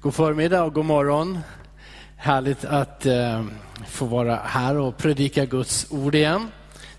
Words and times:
God 0.00 0.14
förmiddag 0.14 0.62
och 0.62 0.74
god 0.74 0.84
morgon. 0.84 1.38
Härligt 2.16 2.64
att 2.64 3.06
eh, 3.06 3.44
få 3.88 4.04
vara 4.04 4.36
här 4.36 4.76
och 4.76 4.96
predika 4.96 5.44
Guds 5.44 5.86
ord 5.90 6.14
igen. 6.14 6.48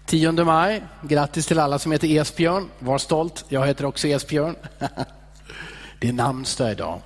10 0.05 0.31
maj, 0.31 0.83
grattis 1.01 1.45
till 1.45 1.59
alla 1.59 1.79
som 1.79 1.91
heter 1.91 2.07
Esbjörn. 2.07 2.69
Var 2.79 2.97
stolt, 2.97 3.45
jag 3.49 3.67
heter 3.67 3.85
också 3.85 4.07
Esbjörn. 4.07 4.55
Det 5.99 6.07
är 6.07 6.13
namnsdag 6.13 6.71
idag. 6.71 7.01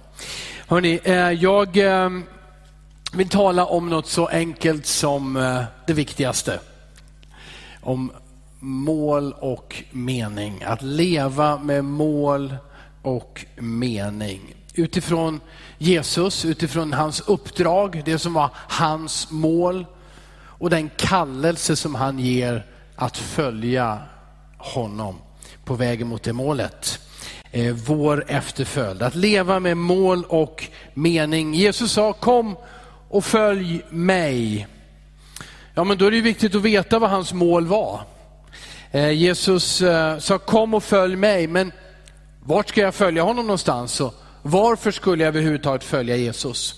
Hörrni, 0.68 1.00
eh, 1.04 1.16
jag 1.16 1.78
eh, 1.78 2.10
vill 3.14 3.30
tala 3.30 3.66
om 3.66 3.90
något 3.90 4.08
så 4.08 4.28
enkelt 4.28 4.86
som 4.86 5.38
eh, 5.38 5.64
det 5.88 5.94
viktigaste. 5.94 6.60
Om 7.82 8.12
mål 8.60 9.34
och 9.40 9.84
mening. 9.92 10.64
Att 10.66 10.82
leva 10.82 11.58
med 11.58 11.86
mål 11.86 12.56
och 13.02 13.46
mening 13.56 14.56
utifrån 14.74 15.42
Jesus, 15.78 16.46
utifrån 16.46 16.94
hans 16.94 17.20
uppdrag, 17.20 18.02
det 18.06 18.20
som 18.20 18.34
var 18.34 18.50
hans 18.54 19.32
mål 19.32 19.86
och 20.64 20.70
den 20.70 20.90
kallelse 20.98 21.76
som 21.76 21.96
han 21.96 22.20
ger 22.20 22.66
att 22.96 23.18
följa 23.18 24.00
honom 24.58 25.16
på 25.66 25.74
vägen 25.74 26.08
mot 26.08 26.24
det 26.24 26.34
målet. 26.34 27.00
Eh, 27.52 27.74
vår 27.74 28.26
efterföljd, 28.28 29.02
att 29.02 29.16
leva 29.16 29.60
med 29.60 29.78
mål 29.78 30.24
och 30.28 30.68
mening. 30.94 31.54
Jesus 31.54 31.92
sa 31.92 32.14
kom 32.14 32.56
och 33.10 33.26
följ 33.26 33.82
mig. 33.90 34.68
Ja, 35.74 35.84
men 35.84 35.98
då 35.98 36.06
är 36.06 36.12
det 36.12 36.22
viktigt 36.22 36.56
att 36.56 36.62
veta 36.62 37.00
vad 37.00 37.10
hans 37.10 37.34
mål 37.34 37.68
var. 37.68 38.02
Eh, 38.92 39.12
Jesus 39.12 39.82
eh, 39.82 40.18
sa 40.18 40.38
kom 40.38 40.74
och 40.74 40.84
följ 40.84 41.16
mig, 41.16 41.48
men 41.48 41.72
vart 42.40 42.70
ska 42.70 42.82
jag 42.82 42.96
följa 42.96 43.24
honom 43.24 43.48
någonstans? 43.48 44.02
Varför 44.46 44.92
skulle 44.92 45.24
jag 45.24 45.28
överhuvudtaget 45.28 45.84
följa 45.84 46.16
Jesus? 46.16 46.76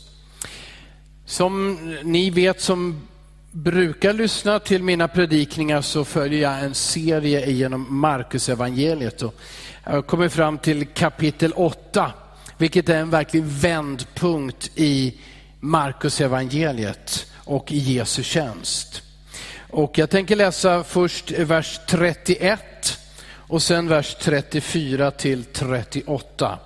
Som 1.25 1.77
ni 2.03 2.30
vet 2.30 2.61
som 2.61 3.08
brukar 3.52 4.13
lyssna 4.13 4.59
till 4.59 4.83
mina 4.83 5.08
predikningar 5.08 5.81
så 5.81 6.05
följer 6.05 6.41
jag 6.41 6.63
en 6.63 6.75
serie 6.75 7.52
genom 7.52 7.99
Markusevangeliet. 7.99 9.21
Och 9.21 9.36
jag 9.83 10.08
kommer 10.08 10.30
fram 10.30 10.58
till 10.58 10.86
kapitel 10.86 11.53
8, 11.55 12.11
vilket 12.58 12.89
är 12.89 12.97
en 12.97 13.09
verklig 13.09 13.43
vändpunkt 13.43 14.71
i 14.75 15.17
Markusevangeliet 15.59 17.25
och 17.36 17.71
i 17.71 17.77
Jesu 17.77 18.23
tjänst. 18.23 19.02
Och 19.69 19.97
jag 19.97 20.09
tänker 20.09 20.36
läsa 20.36 20.83
först 20.83 21.31
vers 21.31 21.80
31 21.88 22.99
och 23.47 23.63
sen 23.63 23.88
vers 23.88 24.16
34 24.21 25.11
till 25.11 25.43
38. 25.43 26.59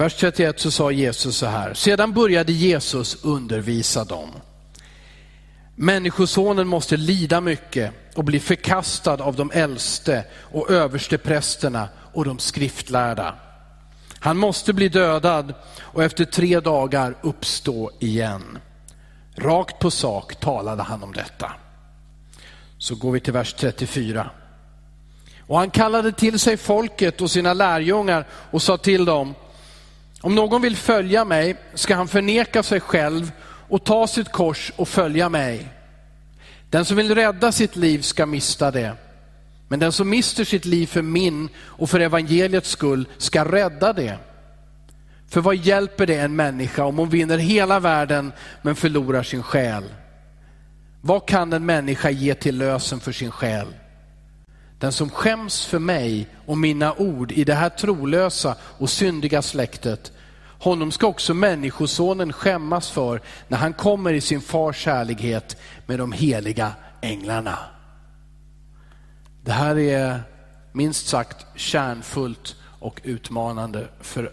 Vers 0.00 0.14
31 0.14 0.60
så 0.60 0.70
sa 0.70 0.90
Jesus 0.90 1.36
så 1.36 1.46
här, 1.46 1.74
sedan 1.74 2.12
började 2.12 2.52
Jesus 2.52 3.24
undervisa 3.24 4.04
dem. 4.04 4.28
Människosonen 5.76 6.68
måste 6.68 6.96
lida 6.96 7.40
mycket 7.40 7.92
och 8.14 8.24
bli 8.24 8.40
förkastad 8.40 9.22
av 9.22 9.36
de 9.36 9.50
äldste 9.50 10.24
och 10.52 10.70
översteprästerna 10.70 11.88
och 12.12 12.24
de 12.24 12.38
skriftlärda. 12.38 13.34
Han 14.18 14.36
måste 14.36 14.72
bli 14.72 14.88
dödad 14.88 15.54
och 15.78 16.04
efter 16.04 16.24
tre 16.24 16.60
dagar 16.60 17.16
uppstå 17.22 17.90
igen. 17.98 18.58
Rakt 19.36 19.78
på 19.78 19.90
sak 19.90 20.40
talade 20.40 20.82
han 20.82 21.02
om 21.02 21.12
detta. 21.12 21.52
Så 22.78 22.94
går 22.94 23.12
vi 23.12 23.20
till 23.20 23.32
vers 23.32 23.54
34. 23.54 24.30
Och 25.46 25.58
han 25.58 25.70
kallade 25.70 26.12
till 26.12 26.38
sig 26.38 26.56
folket 26.56 27.20
och 27.20 27.30
sina 27.30 27.52
lärjungar 27.54 28.26
och 28.50 28.62
sa 28.62 28.76
till 28.76 29.04
dem, 29.04 29.34
om 30.20 30.34
någon 30.34 30.62
vill 30.62 30.76
följa 30.76 31.24
mig 31.24 31.56
ska 31.74 31.94
han 31.94 32.08
förneka 32.08 32.62
sig 32.62 32.80
själv 32.80 33.32
och 33.42 33.84
ta 33.84 34.06
sitt 34.06 34.32
kors 34.32 34.72
och 34.76 34.88
följa 34.88 35.28
mig. 35.28 35.68
Den 36.70 36.84
som 36.84 36.96
vill 36.96 37.14
rädda 37.14 37.52
sitt 37.52 37.76
liv 37.76 38.00
ska 38.02 38.26
mista 38.26 38.70
det. 38.70 38.92
Men 39.68 39.78
den 39.78 39.92
som 39.92 40.10
mister 40.10 40.44
sitt 40.44 40.64
liv 40.64 40.86
för 40.86 41.02
min 41.02 41.48
och 41.58 41.90
för 41.90 42.00
evangeliets 42.00 42.70
skull 42.70 43.08
ska 43.18 43.44
rädda 43.44 43.92
det. 43.92 44.18
För 45.28 45.40
vad 45.40 45.56
hjälper 45.56 46.06
det 46.06 46.16
en 46.16 46.36
människa 46.36 46.84
om 46.84 46.98
hon 46.98 47.08
vinner 47.08 47.38
hela 47.38 47.80
världen 47.80 48.32
men 48.62 48.76
förlorar 48.76 49.22
sin 49.22 49.42
själ? 49.42 49.84
Vad 51.00 51.28
kan 51.28 51.52
en 51.52 51.66
människa 51.66 52.10
ge 52.10 52.34
till 52.34 52.58
lösen 52.58 53.00
för 53.00 53.12
sin 53.12 53.30
själ? 53.30 53.66
Den 54.78 54.92
som 54.92 55.10
skäms 55.10 55.66
för 55.66 55.78
mig 55.78 56.28
och 56.46 56.58
mina 56.58 56.94
ord 56.94 57.32
i 57.32 57.44
det 57.44 57.54
här 57.54 57.68
trolösa 57.68 58.56
och 58.62 58.90
syndiga 58.90 59.42
släktet, 59.42 60.12
honom 60.60 60.92
ska 60.92 61.06
också 61.06 61.34
människosonen 61.34 62.32
skämmas 62.32 62.90
för 62.90 63.20
när 63.48 63.58
han 63.58 63.72
kommer 63.72 64.12
i 64.12 64.20
sin 64.20 64.40
fars 64.40 64.86
härlighet 64.86 65.56
med 65.86 65.98
de 65.98 66.12
heliga 66.12 66.72
änglarna. 67.00 67.58
Det 69.42 69.52
här 69.52 69.78
är 69.78 70.22
minst 70.72 71.08
sagt 71.08 71.46
kärnfullt 71.54 72.56
och 72.80 73.00
utmanande 73.04 73.88
för 74.00 74.32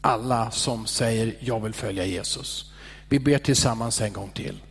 alla 0.00 0.50
som 0.50 0.86
säger 0.86 1.36
jag 1.40 1.60
vill 1.60 1.74
följa 1.74 2.04
Jesus. 2.04 2.72
Vi 3.08 3.18
ber 3.18 3.38
tillsammans 3.38 4.00
en 4.00 4.12
gång 4.12 4.30
till. 4.30 4.62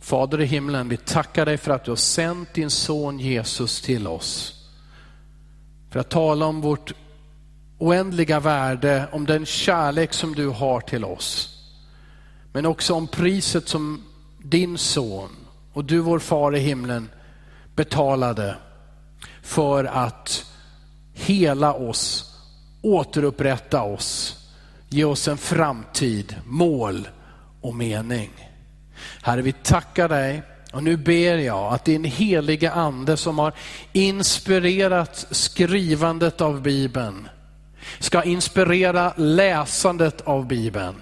Fader 0.00 0.40
i 0.40 0.44
himlen, 0.44 0.88
vi 0.88 0.96
tackar 0.96 1.46
dig 1.46 1.58
för 1.58 1.72
att 1.72 1.84
du 1.84 1.90
har 1.90 1.96
sänt 1.96 2.54
din 2.54 2.70
son 2.70 3.18
Jesus 3.18 3.82
till 3.82 4.06
oss. 4.06 4.54
För 5.90 6.00
att 6.00 6.10
tala 6.10 6.46
om 6.46 6.60
vårt 6.60 6.92
oändliga 7.80 8.40
värde, 8.40 9.08
om 9.12 9.26
den 9.26 9.46
kärlek 9.46 10.12
som 10.12 10.34
du 10.34 10.48
har 10.48 10.80
till 10.80 11.04
oss. 11.04 11.56
Men 12.52 12.66
också 12.66 12.94
om 12.94 13.08
priset 13.08 13.68
som 13.68 14.04
din 14.38 14.78
son 14.78 15.30
och 15.72 15.84
du 15.84 15.98
vår 15.98 16.18
far 16.18 16.56
i 16.56 16.58
himlen 16.58 17.10
betalade 17.74 18.56
för 19.42 19.84
att 19.84 20.44
hela 21.12 21.74
oss, 21.74 22.34
återupprätta 22.82 23.82
oss, 23.82 24.36
ge 24.88 25.04
oss 25.04 25.28
en 25.28 25.38
framtid, 25.38 26.36
mål 26.44 27.08
och 27.60 27.74
mening. 27.74 28.30
Herre, 29.22 29.42
vi 29.42 29.52
tackar 29.52 30.08
dig 30.08 30.42
och 30.72 30.82
nu 30.82 30.96
ber 30.96 31.38
jag 31.38 31.72
att 31.72 31.84
din 31.84 32.04
heliga 32.04 32.72
ande 32.72 33.16
som 33.16 33.38
har 33.38 33.52
inspirerat 33.92 35.26
skrivandet 35.30 36.40
av 36.40 36.62
Bibeln 36.62 37.28
ska 37.98 38.22
inspirera 38.22 39.12
läsandet 39.16 40.20
av 40.20 40.46
Bibeln. 40.46 40.94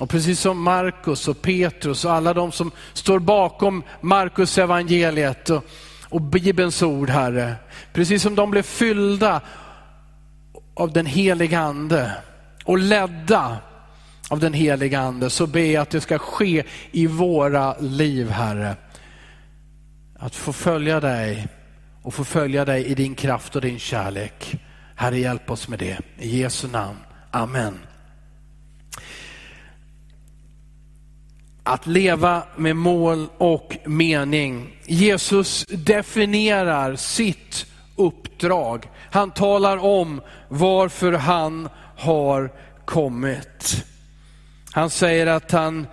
Och 0.00 0.10
precis 0.10 0.40
som 0.40 0.62
Markus 0.62 1.28
och 1.28 1.42
Petrus 1.42 2.04
och 2.04 2.12
alla 2.12 2.34
de 2.34 2.52
som 2.52 2.70
står 2.92 3.18
bakom 3.18 3.82
Markus 4.00 4.58
evangeliet 4.58 5.50
och, 5.50 5.64
och 6.08 6.20
Bibelns 6.20 6.82
ord, 6.82 7.10
Herre, 7.10 7.54
precis 7.92 8.22
som 8.22 8.34
de 8.34 8.50
blev 8.50 8.62
fyllda 8.62 9.40
av 10.74 10.92
den 10.92 11.06
heliga 11.06 11.60
ande 11.60 12.12
och 12.64 12.78
ledda 12.78 13.58
av 14.28 14.40
den 14.40 14.52
heliga 14.52 15.00
ande 15.00 15.30
så 15.30 15.46
ber 15.46 15.60
jag 15.60 15.82
att 15.82 15.90
det 15.90 16.00
ska 16.00 16.18
ske 16.18 16.64
i 16.90 17.06
våra 17.06 17.78
liv, 17.78 18.30
Herre. 18.30 18.76
Att 20.18 20.34
få 20.34 20.52
följa 20.52 21.00
dig 21.00 21.48
och 22.02 22.14
få 22.14 22.24
följa 22.24 22.64
dig 22.64 22.84
i 22.84 22.94
din 22.94 23.14
kraft 23.14 23.56
och 23.56 23.62
din 23.62 23.78
kärlek. 23.78 24.56
Herre, 24.98 25.18
hjälp 25.18 25.50
oss 25.50 25.68
med 25.68 25.78
det. 25.78 25.98
I 26.18 26.40
Jesu 26.40 26.68
namn. 26.68 26.98
Amen. 27.30 27.78
Att 31.62 31.86
leva 31.86 32.42
med 32.56 32.76
mål 32.76 33.26
och 33.38 33.76
mening. 33.84 34.76
Jesus 34.86 35.64
definierar 35.68 36.96
sitt 36.96 37.66
uppdrag. 37.96 38.88
Han 39.10 39.30
talar 39.30 39.76
om 39.76 40.20
varför 40.48 41.12
han 41.12 41.68
har 41.96 42.52
kommit. 42.84 43.84
Han 44.70 44.90
säger 44.90 45.26
att 45.26 45.50
han 45.50 45.86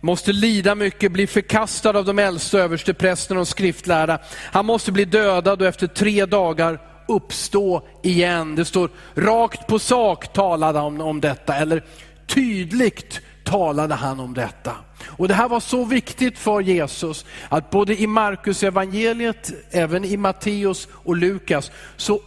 måste 0.00 0.32
lida 0.32 0.74
mycket, 0.74 1.12
bli 1.12 1.26
förkastad 1.26 1.98
av 1.98 2.04
de 2.04 2.18
äldste 2.18 2.58
översteprästerna 2.58 3.40
och 3.40 3.48
skriftlärda. 3.48 4.18
Han 4.34 4.66
måste 4.66 4.92
bli 4.92 5.04
dödad 5.04 5.62
och 5.62 5.68
efter 5.68 5.86
tre 5.86 6.26
dagar 6.26 6.95
uppstå 7.08 7.82
igen. 8.02 8.54
Det 8.54 8.64
står 8.64 8.90
rakt 9.14 9.66
på 9.66 9.78
sak 9.78 10.32
talade 10.32 10.78
han 10.78 11.00
om 11.00 11.20
detta, 11.20 11.54
eller 11.54 11.84
tydligt 12.26 13.20
talade 13.44 13.94
han 13.94 14.20
om 14.20 14.34
detta. 14.34 14.72
Och 15.04 15.28
Det 15.28 15.34
här 15.34 15.48
var 15.48 15.60
så 15.60 15.84
viktigt 15.84 16.38
för 16.38 16.60
Jesus 16.60 17.26
att 17.48 17.70
både 17.70 18.00
i 18.00 18.06
Markus 18.06 18.62
evangeliet, 18.62 19.52
även 19.70 20.04
i 20.04 20.16
Matteus 20.16 20.88
och 20.92 21.16
Lukas 21.16 21.70
så, 21.96 22.20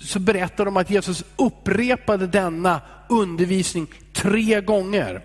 så 0.00 0.18
berättar 0.18 0.64
de 0.64 0.76
att 0.76 0.90
Jesus 0.90 1.24
upprepade 1.36 2.26
denna 2.26 2.80
undervisning 3.08 3.86
tre 4.12 4.60
gånger. 4.60 5.22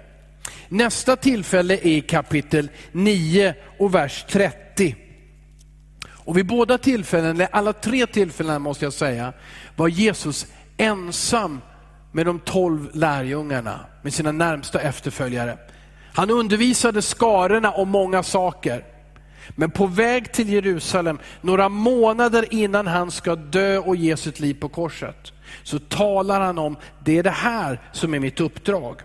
Nästa 0.69 1.15
tillfälle 1.15 1.73
är 1.73 1.87
i 1.87 2.01
kapitel 2.01 2.69
9 2.91 3.55
och 3.79 3.95
vers 3.95 4.25
30. 4.29 4.95
Och 6.27 6.37
vid 6.37 6.45
båda 6.45 6.77
tillfällen, 6.77 7.35
eller 7.35 7.47
alla 7.51 7.73
tre 7.73 8.07
tillfällen 8.07 8.61
måste 8.61 8.85
jag 8.85 8.93
säga, 8.93 9.33
var 9.75 9.87
Jesus 9.87 10.45
ensam 10.77 11.61
med 12.11 12.25
de 12.25 12.39
tolv 12.39 12.89
lärjungarna, 12.93 13.79
med 14.01 14.13
sina 14.13 14.31
närmsta 14.31 14.79
efterföljare. 14.81 15.57
Han 16.13 16.29
undervisade 16.29 17.01
skarorna 17.01 17.71
om 17.71 17.89
många 17.89 18.23
saker. 18.23 18.85
Men 19.55 19.71
på 19.71 19.87
väg 19.87 20.33
till 20.33 20.49
Jerusalem, 20.49 21.19
några 21.41 21.69
månader 21.69 22.53
innan 22.53 22.87
han 22.87 23.11
ska 23.11 23.35
dö 23.35 23.77
och 23.77 23.95
ge 23.95 24.17
sitt 24.17 24.39
liv 24.39 24.53
på 24.53 24.69
korset, 24.69 25.33
så 25.63 25.79
talar 25.79 26.41
han 26.41 26.57
om, 26.57 26.77
det 27.05 27.17
är 27.17 27.23
det 27.23 27.29
här 27.29 27.81
som 27.91 28.13
är 28.13 28.19
mitt 28.19 28.39
uppdrag. 28.39 29.01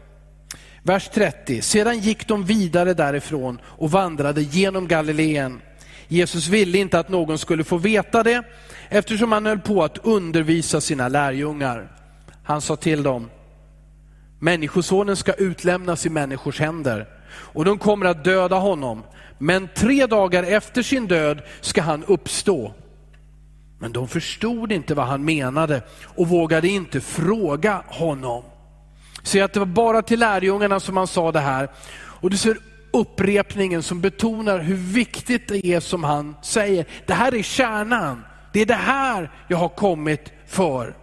Vers 0.82 1.10
30, 1.14 1.62
sedan 1.62 1.98
gick 1.98 2.28
de 2.28 2.44
vidare 2.44 2.94
därifrån 2.94 3.60
och 3.64 3.90
vandrade 3.90 4.42
genom 4.42 4.88
Galileen. 4.88 5.60
Jesus 6.12 6.48
ville 6.48 6.78
inte 6.78 6.98
att 6.98 7.08
någon 7.08 7.38
skulle 7.38 7.64
få 7.64 7.76
veta 7.76 8.22
det, 8.22 8.42
eftersom 8.88 9.32
han 9.32 9.46
höll 9.46 9.58
på 9.58 9.84
att 9.84 9.98
undervisa 9.98 10.80
sina 10.80 11.08
lärjungar. 11.08 11.92
Han 12.44 12.60
sa 12.60 12.76
till 12.76 13.02
dem, 13.02 13.30
Människosonen 14.38 15.16
ska 15.16 15.32
utlämnas 15.32 16.06
i 16.06 16.08
människors 16.08 16.60
händer 16.60 17.06
och 17.32 17.64
de 17.64 17.78
kommer 17.78 18.06
att 18.06 18.24
döda 18.24 18.56
honom. 18.56 19.02
Men 19.38 19.68
tre 19.74 20.06
dagar 20.06 20.42
efter 20.42 20.82
sin 20.82 21.06
död 21.06 21.42
ska 21.60 21.82
han 21.82 22.04
uppstå. 22.04 22.74
Men 23.78 23.92
de 23.92 24.08
förstod 24.08 24.72
inte 24.72 24.94
vad 24.94 25.06
han 25.06 25.24
menade 25.24 25.82
och 26.04 26.28
vågade 26.28 26.68
inte 26.68 27.00
fråga 27.00 27.82
honom. 27.86 28.44
Se 29.22 29.40
att 29.40 29.52
det 29.52 29.60
var 29.60 29.66
bara 29.66 30.02
till 30.02 30.20
lärjungarna 30.20 30.80
som 30.80 30.96
han 30.96 31.06
sa 31.06 31.32
det 31.32 31.40
här. 31.40 31.68
Och 31.94 32.30
det 32.30 32.36
ser 32.36 32.56
upprepningen 32.92 33.82
som 33.82 34.00
betonar 34.00 34.58
hur 34.58 34.76
viktigt 34.76 35.48
det 35.48 35.66
är 35.66 35.80
som 35.80 36.04
han 36.04 36.36
säger. 36.42 36.86
Det 37.06 37.14
här 37.14 37.34
är 37.34 37.42
kärnan. 37.42 38.24
Det 38.52 38.60
är 38.60 38.66
det 38.66 38.74
här 38.74 39.30
jag 39.48 39.58
har 39.58 39.68
kommit 39.68 40.32
för. 40.46 40.96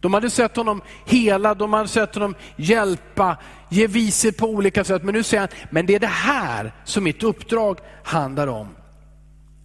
De 0.00 0.14
hade 0.14 0.30
sett 0.30 0.56
honom 0.56 0.82
hela, 1.06 1.54
de 1.54 1.72
hade 1.72 1.88
sett 1.88 2.14
honom 2.14 2.34
hjälpa, 2.56 3.36
ge 3.68 3.86
vishet 3.86 4.36
på 4.36 4.46
olika 4.46 4.84
sätt. 4.84 5.02
Men 5.02 5.14
nu 5.14 5.22
säger 5.22 5.40
han, 5.40 5.50
men 5.70 5.86
det 5.86 5.94
är 5.94 6.00
det 6.00 6.06
här 6.06 6.72
som 6.84 7.04
mitt 7.04 7.22
uppdrag 7.22 7.78
handlar 8.04 8.46
om. 8.46 8.68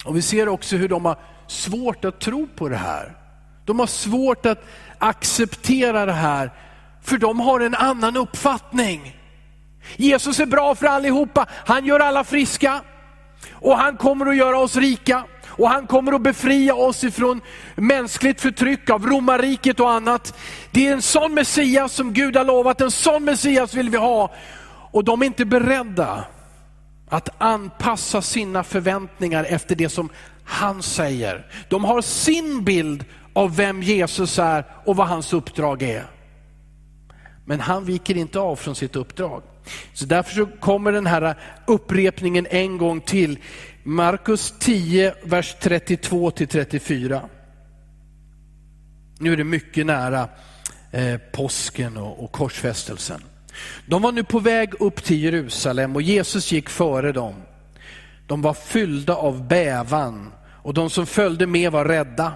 Och 0.06 0.18
Vi 0.18 0.22
ser 0.22 0.50
också 0.50 0.76
hur 0.76 0.90
de 0.90 1.06
har 1.06 1.18
svårt 1.48 2.06
att 2.06 2.20
tro 2.20 2.48
på 2.56 2.70
det 2.70 2.76
här. 2.76 3.18
De 3.66 3.80
har 3.80 3.88
svårt 3.88 4.46
att 4.46 4.66
acceptera 4.98 6.06
det 6.06 6.14
här, 6.14 6.52
för 7.02 7.18
de 7.18 7.40
har 7.40 7.60
en 7.60 7.76
annan 7.76 8.18
uppfattning. 8.18 9.23
Jesus 9.96 10.40
är 10.40 10.46
bra 10.46 10.76
för 10.76 10.86
allihopa, 10.86 11.46
han 11.66 11.86
gör 11.86 12.00
alla 12.00 12.24
friska 12.24 12.82
och 13.52 13.78
han 13.78 13.98
kommer 13.98 14.26
att 14.26 14.38
göra 14.38 14.60
oss 14.60 14.76
rika. 14.76 15.24
Och 15.56 15.70
han 15.70 15.88
kommer 15.88 16.14
att 16.14 16.22
befria 16.22 16.76
oss 16.76 17.04
ifrån 17.04 17.42
mänskligt 17.76 18.42
förtryck 18.42 18.90
av 18.90 19.06
romarriket 19.06 19.80
och 19.80 19.92
annat. 19.92 20.38
Det 20.72 20.88
är 20.88 20.94
en 20.94 21.02
sån 21.02 21.34
Messias 21.34 21.94
som 21.94 22.14
Gud 22.14 22.38
har 22.38 22.44
lovat, 22.44 22.82
en 22.82 22.92
sån 22.92 23.24
Messias 23.24 23.74
vill 23.74 23.90
vi 23.90 23.98
ha. 23.98 24.32
Och 24.92 25.04
de 25.04 25.22
är 25.22 25.26
inte 25.26 25.46
beredda 25.46 26.26
att 27.10 27.30
anpassa 27.38 28.22
sina 28.22 28.64
förväntningar 28.64 29.44
efter 29.44 29.76
det 29.76 29.90
som 29.90 30.10
han 30.46 30.84
säger. 30.84 31.48
De 31.70 31.84
har 31.84 32.02
sin 32.02 32.64
bild 32.64 33.06
av 33.34 33.56
vem 33.56 33.84
Jesus 33.84 34.40
är 34.40 34.66
och 34.86 34.96
vad 34.96 35.08
hans 35.08 35.34
uppdrag 35.34 35.82
är. 35.82 36.06
Men 37.46 37.60
han 37.60 37.86
viker 37.86 38.18
inte 38.18 38.40
av 38.40 38.56
från 38.56 38.76
sitt 38.76 38.96
uppdrag. 38.96 39.44
Så 39.94 40.06
därför 40.06 40.34
så 40.34 40.46
kommer 40.46 40.92
den 40.92 41.06
här 41.06 41.36
upprepningen 41.68 42.48
en 42.50 42.78
gång 42.78 43.02
till. 43.02 43.40
Markus 43.84 44.54
10, 44.60 45.16
vers 45.24 45.56
32 45.62 46.32
till 46.32 46.48
34. 46.48 47.22
Nu 49.20 49.34
är 49.34 49.38
det 49.38 49.44
mycket 49.44 49.86
nära 49.86 50.30
eh, 50.92 51.18
påsken 51.32 51.98
och, 51.98 52.24
och 52.24 52.32
korsfästelsen. 52.32 53.22
De 53.86 54.02
var 54.02 54.12
nu 54.12 54.24
på 54.24 54.40
väg 54.40 54.74
upp 54.80 55.04
till 55.04 55.24
Jerusalem 55.24 55.96
och 55.96 56.02
Jesus 56.02 56.52
gick 56.52 56.70
före 56.70 57.12
dem. 57.12 57.36
De 58.28 58.42
var 58.42 58.54
fyllda 58.54 59.16
av 59.16 59.48
bävan 59.48 60.34
och 60.64 60.74
de 60.74 60.90
som 60.90 61.06
följde 61.06 61.48
med 61.48 61.72
var 61.72 61.86
rädda. 61.86 62.34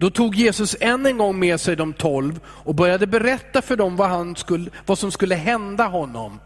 Då 0.00 0.10
tog 0.10 0.34
Jesus 0.34 0.76
än 0.80 1.06
en 1.06 1.18
gång 1.18 1.38
med 1.38 1.60
sig 1.60 1.76
de 1.76 1.92
tolv 1.92 2.40
och 2.46 2.74
började 2.74 3.06
berätta 3.06 3.62
för 3.62 3.76
dem 3.76 3.96
vad, 3.96 4.08
han 4.08 4.36
skulle, 4.36 4.70
vad 4.86 4.98
som 4.98 5.12
skulle 5.12 5.34
hända 5.34 5.86
honom. 5.86 6.40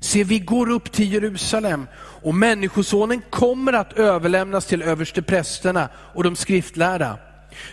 Se, 0.00 0.24
vi 0.24 0.38
går 0.38 0.70
upp 0.70 0.92
till 0.92 1.12
Jerusalem 1.12 1.86
och 2.22 2.34
Människosonen 2.34 3.22
kommer 3.30 3.72
att 3.72 3.92
överlämnas 3.92 4.66
till 4.66 4.82
översteprästerna 4.82 5.88
och 6.14 6.24
de 6.24 6.36
skriftlärda. 6.36 7.18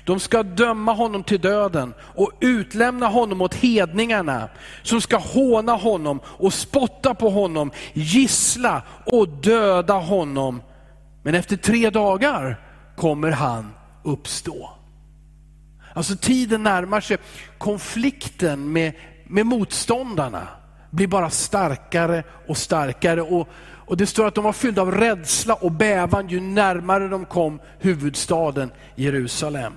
De 0.06 0.20
ska 0.20 0.44
döma 0.44 0.94
honom 0.94 1.24
till 1.24 1.42
döden 1.42 1.94
och 2.00 2.32
utlämna 2.40 3.08
honom 3.08 3.42
åt 3.42 3.56
hedningarna 3.56 4.50
som 4.84 5.02
ska 5.02 5.18
håna 5.18 5.74
honom 5.74 6.20
och 6.26 6.54
spotta 6.54 7.14
på 7.14 7.30
honom, 7.30 7.72
gissla 7.94 8.82
och 9.06 9.30
döda 9.30 9.94
honom. 9.94 10.62
Men 11.24 11.36
efter 11.36 11.58
tre 11.58 11.90
dagar 11.90 12.60
kommer 12.96 13.32
han 13.32 13.74
uppstå. 14.08 14.70
Alltså 15.94 16.16
tiden 16.16 16.64
närmar 16.64 17.02
sig, 17.02 17.18
konflikten 17.58 18.72
med, 18.72 18.94
med 19.28 19.46
motståndarna 19.46 20.48
blir 20.90 21.08
bara 21.08 21.30
starkare 21.30 22.24
och 22.48 22.58
starkare. 22.58 23.22
Och, 23.22 23.48
och 23.86 23.98
Det 23.98 24.06
står 24.06 24.28
att 24.28 24.36
de 24.36 24.44
var 24.44 24.54
fyllda 24.54 24.82
av 24.82 24.92
rädsla 24.92 25.54
och 25.54 25.72
bävan 25.72 26.28
ju 26.28 26.40
närmare 26.40 27.08
de 27.08 27.26
kom 27.26 27.60
huvudstaden 27.80 28.72
Jerusalem. 28.96 29.74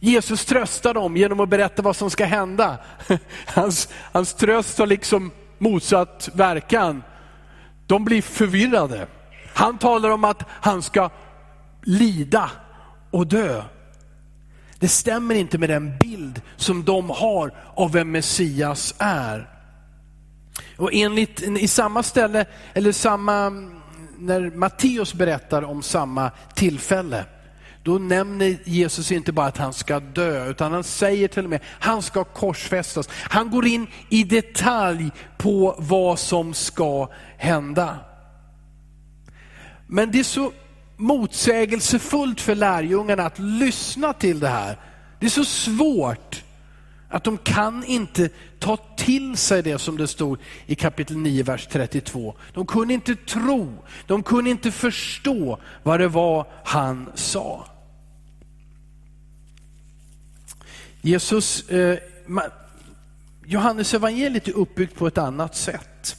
Jesus 0.00 0.44
tröstar 0.44 0.94
dem 0.94 1.16
genom 1.16 1.40
att 1.40 1.48
berätta 1.48 1.82
vad 1.82 1.96
som 1.96 2.10
ska 2.10 2.24
hända. 2.24 2.78
Hans, 3.46 3.88
hans 4.12 4.34
tröst 4.34 4.78
har 4.78 4.86
liksom 4.86 5.30
motsatt 5.58 6.28
verkan. 6.34 7.02
De 7.86 8.04
blir 8.04 8.22
förvirrade. 8.22 9.06
Han 9.54 9.78
talar 9.78 10.10
om 10.10 10.24
att 10.24 10.42
han 10.48 10.82
ska 10.82 11.10
lida 11.82 12.50
och 13.16 13.26
dö. 13.26 13.62
Det 14.78 14.88
stämmer 14.88 15.34
inte 15.34 15.58
med 15.58 15.70
den 15.70 15.98
bild 15.98 16.42
som 16.56 16.84
de 16.84 17.10
har 17.10 17.54
av 17.74 17.92
vem 17.92 18.10
Messias 18.10 18.94
är. 18.98 19.50
Och 20.76 20.90
enligt, 20.92 21.42
i 21.42 21.68
samma 21.68 22.02
ställe, 22.02 22.46
eller 22.74 22.92
samma, 22.92 23.50
när 24.18 24.56
Matteus 24.56 25.14
berättar 25.14 25.62
om 25.62 25.82
samma 25.82 26.30
tillfälle, 26.54 27.24
då 27.82 27.98
nämner 27.98 28.56
Jesus 28.64 29.12
inte 29.12 29.32
bara 29.32 29.46
att 29.46 29.58
han 29.58 29.72
ska 29.72 30.00
dö, 30.00 30.50
utan 30.50 30.72
han 30.72 30.84
säger 30.84 31.28
till 31.28 31.44
och 31.44 31.50
med 31.50 31.60
att 31.60 31.84
han 31.84 32.02
ska 32.02 32.24
korsfästas. 32.24 33.08
Han 33.12 33.50
går 33.50 33.66
in 33.66 33.86
i 34.08 34.24
detalj 34.24 35.10
på 35.38 35.74
vad 35.78 36.18
som 36.18 36.54
ska 36.54 37.08
hända. 37.36 37.98
Men 39.86 40.10
det 40.10 40.18
är 40.18 40.24
så 40.24 40.52
motsägelsefullt 40.96 42.40
för 42.40 42.54
lärjungarna 42.54 43.26
att 43.26 43.38
lyssna 43.38 44.12
till 44.12 44.40
det 44.40 44.48
här. 44.48 44.78
Det 45.20 45.26
är 45.26 45.30
så 45.30 45.44
svårt 45.44 46.42
att 47.08 47.24
de 47.24 47.38
kan 47.38 47.84
inte 47.84 48.28
ta 48.58 48.76
till 48.96 49.36
sig 49.36 49.62
det 49.62 49.78
som 49.78 49.96
det 49.96 50.06
stod 50.06 50.38
i 50.66 50.74
kapitel 50.74 51.16
9, 51.16 51.42
vers 51.42 51.66
32. 51.66 52.34
De 52.52 52.66
kunde 52.66 52.94
inte 52.94 53.16
tro, 53.16 53.84
de 54.06 54.22
kunde 54.22 54.50
inte 54.50 54.70
förstå 54.70 55.58
vad 55.82 56.00
det 56.00 56.08
var 56.08 56.46
han 56.64 57.10
sa. 57.14 57.66
Jesus, 61.00 61.68
eh, 61.70 61.98
Johannes 63.44 63.94
evangeliet 63.94 64.48
är 64.48 64.52
uppbyggt 64.52 64.96
på 64.96 65.06
ett 65.06 65.18
annat 65.18 65.56
sätt. 65.56 66.16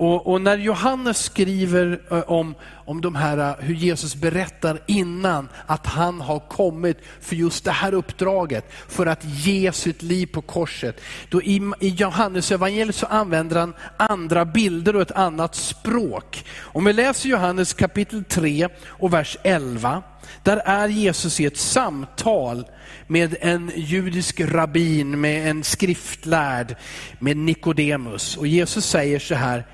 Och, 0.00 0.26
och, 0.26 0.40
när 0.40 0.58
Johannes 0.58 1.24
skriver 1.24 2.00
eh, 2.10 2.20
om, 2.20 2.54
om 2.72 3.00
de 3.00 3.14
här, 3.14 3.38
eh, 3.38 3.54
hur 3.58 3.74
Jesus 3.74 4.14
berättar 4.14 4.80
innan 4.86 5.48
att 5.66 5.86
han 5.86 6.20
har 6.20 6.38
kommit 6.38 6.98
för 7.20 7.36
just 7.36 7.64
det 7.64 7.70
här 7.70 7.94
uppdraget, 7.94 8.72
för 8.88 9.06
att 9.06 9.24
ge 9.24 9.72
sitt 9.72 10.02
liv 10.02 10.26
på 10.26 10.42
korset. 10.42 11.00
Då 11.28 11.42
i, 11.42 11.72
i 11.80 11.88
Johannes 11.88 12.52
evangeliet 12.52 12.96
så 12.96 13.06
använder 13.06 13.60
han 13.60 13.74
andra 13.96 14.44
bilder 14.44 14.96
och 14.96 15.02
ett 15.02 15.10
annat 15.10 15.54
språk. 15.54 16.44
Om 16.60 16.84
vi 16.84 16.92
läser 16.92 17.28
Johannes 17.28 17.72
kapitel 17.72 18.24
3 18.24 18.68
och 18.86 19.14
vers 19.14 19.36
11, 19.42 20.02
där 20.42 20.56
är 20.56 20.88
Jesus 20.88 21.40
i 21.40 21.46
ett 21.46 21.56
samtal 21.56 22.66
med 23.06 23.36
en 23.40 23.72
judisk 23.74 24.40
rabbin, 24.40 25.20
med 25.20 25.50
en 25.50 25.64
skriftlärd, 25.64 26.76
med 27.18 27.36
Nikodemus. 27.36 28.36
Och 28.36 28.46
Jesus 28.46 28.86
säger 28.86 29.18
så 29.18 29.34
här 29.34 29.66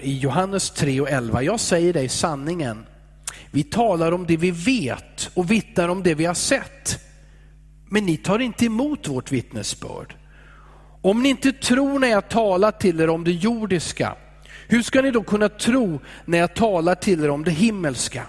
i 0.00 0.18
Johannes 0.18 0.70
3 0.70 1.00
och 1.00 1.10
11, 1.10 1.42
jag 1.42 1.60
säger 1.60 1.92
dig 1.92 2.08
sanningen. 2.08 2.86
Vi 3.50 3.62
talar 3.62 4.12
om 4.12 4.26
det 4.26 4.36
vi 4.36 4.50
vet 4.50 5.30
och 5.34 5.50
vittnar 5.50 5.88
om 5.88 6.02
det 6.02 6.14
vi 6.14 6.24
har 6.24 6.34
sett. 6.34 6.98
Men 7.90 8.06
ni 8.06 8.16
tar 8.16 8.38
inte 8.38 8.66
emot 8.66 9.08
vårt 9.08 9.32
vittnesbörd. 9.32 10.14
Om 11.02 11.22
ni 11.22 11.28
inte 11.28 11.52
tror 11.52 11.98
när 11.98 12.08
jag 12.08 12.28
talar 12.28 12.70
till 12.70 13.00
er 13.00 13.10
om 13.10 13.24
det 13.24 13.32
jordiska, 13.32 14.16
hur 14.68 14.82
ska 14.82 15.02
ni 15.02 15.10
då 15.10 15.22
kunna 15.22 15.48
tro 15.48 16.00
när 16.24 16.38
jag 16.38 16.54
talar 16.54 16.94
till 16.94 17.24
er 17.24 17.30
om 17.30 17.44
det 17.44 17.50
himmelska? 17.50 18.24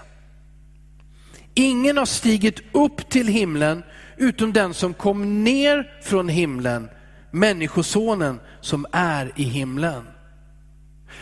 Ingen 1.54 1.96
har 1.96 2.06
stigit 2.06 2.60
upp 2.72 3.10
till 3.10 3.28
himlen 3.28 3.82
utom 4.16 4.52
den 4.52 4.74
som 4.74 4.94
kom 4.94 5.44
ner 5.44 6.00
från 6.02 6.28
himlen, 6.28 6.88
Människosonen 7.30 8.40
som 8.60 8.86
är 8.92 9.32
i 9.36 9.42
himlen. 9.42 10.06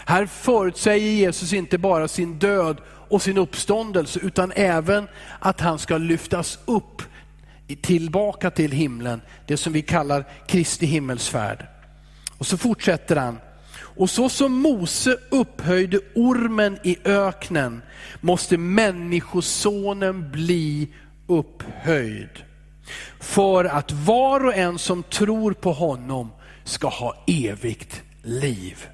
Här 0.08 0.26
förutsäger 0.26 1.10
Jesus 1.10 1.52
inte 1.52 1.78
bara 1.78 2.08
sin 2.08 2.38
död 2.38 2.80
och 3.08 3.22
sin 3.22 3.38
uppståndelse 3.38 4.20
utan 4.22 4.52
även 4.52 5.08
att 5.38 5.60
han 5.60 5.78
ska 5.78 5.98
lyftas 5.98 6.58
upp 6.64 7.02
tillbaka 7.82 8.50
till 8.50 8.72
himlen, 8.72 9.20
det 9.46 9.56
som 9.56 9.72
vi 9.72 9.82
kallar 9.82 10.24
Kristi 10.46 10.86
himmelsfärd. 10.86 11.66
Och 12.38 12.46
så 12.46 12.58
fortsätter 12.58 13.16
han. 13.16 13.38
Och 13.78 14.10
så 14.10 14.28
som 14.28 14.52
Mose 14.52 15.18
upphöjde 15.30 16.00
ormen 16.14 16.78
i 16.82 16.98
öknen 17.04 17.82
måste 18.20 18.56
människosonen 18.56 20.30
bli 20.30 20.88
upphöjd. 21.26 22.42
För 23.20 23.64
att 23.64 23.92
var 23.92 24.46
och 24.46 24.54
en 24.54 24.78
som 24.78 25.02
tror 25.02 25.52
på 25.52 25.72
honom 25.72 26.30
ska 26.64 26.88
ha 26.88 27.24
evigt 27.26 28.02
liv. 28.22 28.88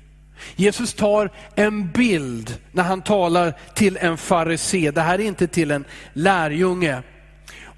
Jesus 0.56 0.94
tar 0.94 1.30
en 1.54 1.90
bild 1.90 2.58
när 2.72 2.82
han 2.82 3.02
talar 3.02 3.54
till 3.74 3.96
en 3.96 4.16
farisé. 4.16 4.90
Det 4.90 5.00
här 5.00 5.18
är 5.18 5.24
inte 5.24 5.46
till 5.46 5.70
en 5.70 5.84
lärjunge. 6.12 7.02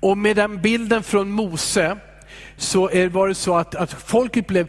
Och 0.01 0.19
med 0.19 0.37
den 0.37 0.63
bilden 0.63 1.03
från 1.03 1.31
Mose 1.31 1.97
så 2.57 2.81
var 3.11 3.29
det 3.29 3.35
så 3.35 3.57
att, 3.57 3.75
att 3.75 3.93
folket 3.93 4.47
blev 4.47 4.69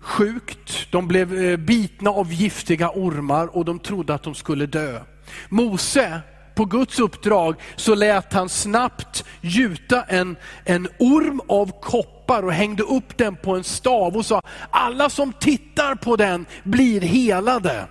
sjukt, 0.00 0.86
de 0.90 1.08
blev 1.08 1.44
eh, 1.44 1.56
bitna 1.56 2.10
av 2.10 2.32
giftiga 2.32 2.90
ormar 2.94 3.56
och 3.56 3.64
de 3.64 3.78
trodde 3.78 4.14
att 4.14 4.22
de 4.22 4.34
skulle 4.34 4.66
dö. 4.66 5.00
Mose, 5.48 6.20
på 6.54 6.64
Guds 6.64 7.00
uppdrag, 7.00 7.54
så 7.76 7.94
lät 7.94 8.32
han 8.32 8.48
snabbt 8.48 9.24
gjuta 9.40 10.02
en, 10.02 10.36
en 10.64 10.88
orm 10.98 11.40
av 11.48 11.80
koppar 11.80 12.42
och 12.42 12.52
hängde 12.52 12.82
upp 12.82 13.16
den 13.16 13.36
på 13.36 13.56
en 13.56 13.64
stav 13.64 14.16
och 14.16 14.26
sa, 14.26 14.42
alla 14.70 15.10
som 15.10 15.32
tittar 15.32 15.94
på 15.94 16.16
den 16.16 16.46
blir 16.64 17.00
helade. 17.00 17.86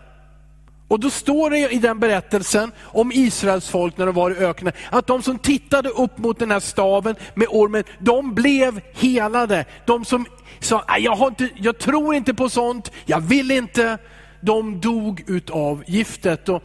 Och 0.88 1.00
då 1.00 1.10
står 1.10 1.50
det 1.50 1.72
i 1.72 1.78
den 1.78 2.00
berättelsen 2.00 2.72
om 2.82 3.12
Israels 3.12 3.70
folk 3.70 3.98
när 3.98 4.06
de 4.06 4.16
var 4.16 4.32
i 4.32 4.36
öknen, 4.36 4.74
att 4.90 5.08
de 5.08 5.22
som 5.22 5.40
tittade 5.40 5.90
upp 5.90 6.18
mot 6.18 6.40
den 6.40 6.52
här 6.52 6.60
staven 6.60 7.16
med 7.34 7.48
ormen, 7.50 7.84
de 8.00 8.34
blev 8.34 8.82
helade. 8.94 9.66
De 9.86 10.06
som 10.06 10.26
sa, 10.60 10.84
jag, 11.00 11.16
har 11.16 11.28
inte, 11.28 11.50
jag 11.56 11.78
tror 11.78 12.16
inte 12.16 12.34
på 12.34 12.50
sånt, 12.50 12.92
jag 13.06 13.20
vill 13.20 13.52
inte, 13.52 13.98
de 14.42 14.80
dog 14.82 15.24
utav 15.28 15.84
giftet. 15.88 16.50
Och 16.50 16.64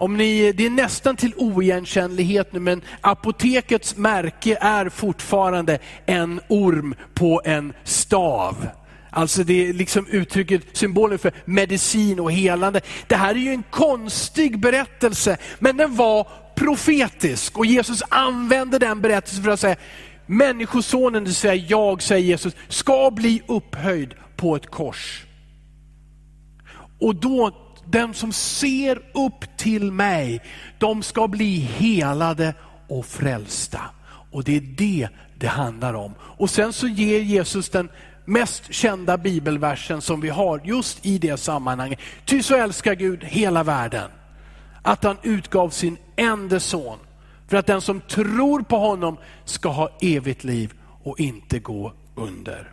om 0.00 0.16
ni, 0.16 0.52
det 0.52 0.66
är 0.66 0.70
nästan 0.70 1.16
till 1.16 1.34
oigenkännlighet 1.36 2.52
nu, 2.52 2.60
men 2.60 2.82
apotekets 3.00 3.96
märke 3.96 4.58
är 4.60 4.88
fortfarande 4.88 5.78
en 6.06 6.40
orm 6.48 6.94
på 7.14 7.42
en 7.44 7.72
stav. 7.84 8.68
Alltså 9.10 9.44
det 9.44 9.68
är 9.68 9.72
liksom 9.72 10.06
uttrycket, 10.06 10.62
symbolen 10.72 11.18
för 11.18 11.32
medicin 11.44 12.20
och 12.20 12.32
helande. 12.32 12.80
Det 13.06 13.14
här 13.14 13.34
är 13.34 13.38
ju 13.38 13.50
en 13.50 13.62
konstig 13.70 14.60
berättelse, 14.60 15.36
men 15.58 15.76
den 15.76 15.96
var 15.96 16.28
profetisk 16.54 17.58
och 17.58 17.66
Jesus 17.66 18.02
använde 18.08 18.78
den 18.78 19.00
berättelsen 19.00 19.44
för 19.44 19.50
att 19.50 19.60
säga, 19.60 19.76
människosonen, 20.26 21.24
det 21.24 21.28
vill 21.28 21.34
säga 21.34 21.54
jag, 21.54 22.02
säger 22.02 22.26
Jesus, 22.26 22.56
ska 22.68 23.10
bli 23.10 23.42
upphöjd 23.46 24.14
på 24.36 24.56
ett 24.56 24.66
kors. 24.66 25.24
Och 27.00 27.14
då, 27.14 27.69
den 27.90 28.14
som 28.14 28.32
ser 28.32 29.02
upp 29.14 29.56
till 29.56 29.92
mig, 29.92 30.42
de 30.78 31.02
ska 31.02 31.28
bli 31.28 31.58
helade 31.58 32.54
och 32.88 33.06
frälsta. 33.06 33.80
Och 34.30 34.44
det 34.44 34.56
är 34.56 34.60
det 34.60 35.08
det 35.38 35.46
handlar 35.46 35.94
om. 35.94 36.14
Och 36.20 36.50
sen 36.50 36.72
så 36.72 36.88
ger 36.88 37.20
Jesus 37.20 37.68
den 37.68 37.88
mest 38.24 38.72
kända 38.72 39.18
bibelversen 39.18 40.00
som 40.00 40.20
vi 40.20 40.28
har 40.28 40.60
just 40.64 41.06
i 41.06 41.18
det 41.18 41.36
sammanhanget. 41.36 41.98
Ty 42.24 42.42
så 42.42 42.56
älskar 42.56 42.94
Gud 42.94 43.24
hela 43.24 43.62
världen 43.62 44.10
att 44.82 45.04
han 45.04 45.16
utgav 45.22 45.70
sin 45.70 45.96
enda 46.16 46.60
son 46.60 46.98
för 47.48 47.56
att 47.56 47.66
den 47.66 47.80
som 47.80 48.00
tror 48.00 48.62
på 48.62 48.78
honom 48.78 49.16
ska 49.44 49.68
ha 49.68 49.90
evigt 50.00 50.44
liv 50.44 50.72
och 51.02 51.20
inte 51.20 51.58
gå 51.58 51.92
under. 52.14 52.72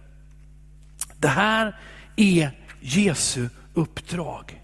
Det 1.17 1.27
här 1.27 1.75
är 2.15 2.51
Jesu 2.81 3.49
uppdrag. 3.73 4.61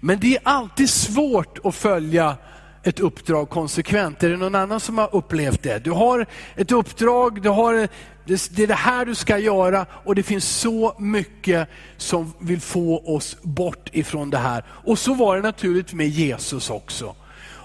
Men 0.00 0.20
det 0.20 0.36
är 0.36 0.40
alltid 0.42 0.90
svårt 0.90 1.58
att 1.64 1.74
följa 1.74 2.36
ett 2.82 3.00
uppdrag 3.00 3.50
konsekvent. 3.50 4.22
Är 4.22 4.30
det 4.30 4.36
någon 4.36 4.54
annan 4.54 4.80
som 4.80 4.98
har 4.98 5.14
upplevt 5.14 5.62
det? 5.62 5.84
Du 5.84 5.90
har 5.90 6.26
ett 6.56 6.72
uppdrag, 6.72 7.42
du 7.42 7.48
har 7.48 7.88
det, 8.26 8.58
är 8.58 8.66
det 8.66 8.74
här 8.74 9.06
du 9.06 9.14
ska 9.14 9.38
göra 9.38 9.86
och 10.04 10.14
det 10.14 10.22
finns 10.22 10.48
så 10.48 10.94
mycket 10.98 11.68
som 11.96 12.32
vill 12.38 12.60
få 12.60 13.16
oss 13.16 13.36
bort 13.42 13.88
ifrån 13.92 14.30
det 14.30 14.38
här. 14.38 14.64
Och 14.68 14.98
så 14.98 15.14
var 15.14 15.36
det 15.36 15.42
naturligt 15.42 15.92
med 15.92 16.08
Jesus 16.08 16.70
också. 16.70 17.14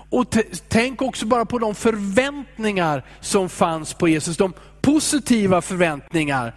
Och 0.10 0.26
tänk 0.68 1.02
också 1.02 1.26
bara 1.26 1.46
på 1.46 1.60
de 1.60 1.76
förväntningar 1.76 3.06
som 3.20 3.50
fanns 3.50 3.94
på 3.94 4.08
Jesus, 4.08 4.38
de 4.38 4.54
positiva 4.82 5.62
förväntningar. 5.62 6.56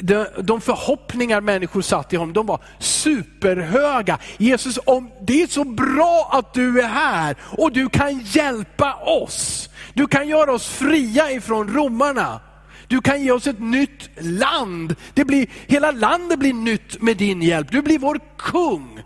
De, 0.00 0.26
de 0.42 0.60
förhoppningar 0.60 1.40
människor 1.40 1.82
satt 1.82 2.12
i 2.12 2.16
honom, 2.16 2.32
de 2.32 2.46
var 2.46 2.60
superhöga. 2.78 4.18
Jesus, 4.38 4.78
om 4.86 5.10
det 5.22 5.42
är 5.42 5.46
så 5.46 5.64
bra 5.64 6.30
att 6.32 6.54
du 6.54 6.80
är 6.80 6.88
här 6.88 7.36
och 7.58 7.72
du 7.72 7.88
kan 7.88 8.20
hjälpa 8.24 8.94
oss. 8.94 9.68
Du 9.94 10.06
kan 10.06 10.28
göra 10.28 10.52
oss 10.52 10.68
fria 10.68 11.30
ifrån 11.30 11.74
romarna. 11.74 12.40
Du 12.88 13.00
kan 13.00 13.22
ge 13.22 13.30
oss 13.30 13.46
ett 13.46 13.60
nytt 13.60 14.10
land. 14.20 14.96
Det 15.14 15.24
blir, 15.24 15.46
hela 15.66 15.90
landet 15.90 16.38
blir 16.38 16.52
nytt 16.52 17.02
med 17.02 17.16
din 17.16 17.42
hjälp. 17.42 17.70
Du 17.70 17.82
blir 17.82 17.98
vår 17.98 18.20
kung. 18.38 19.02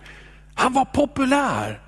Han 0.55 0.73
var 0.73 0.85
populär. 0.85 1.84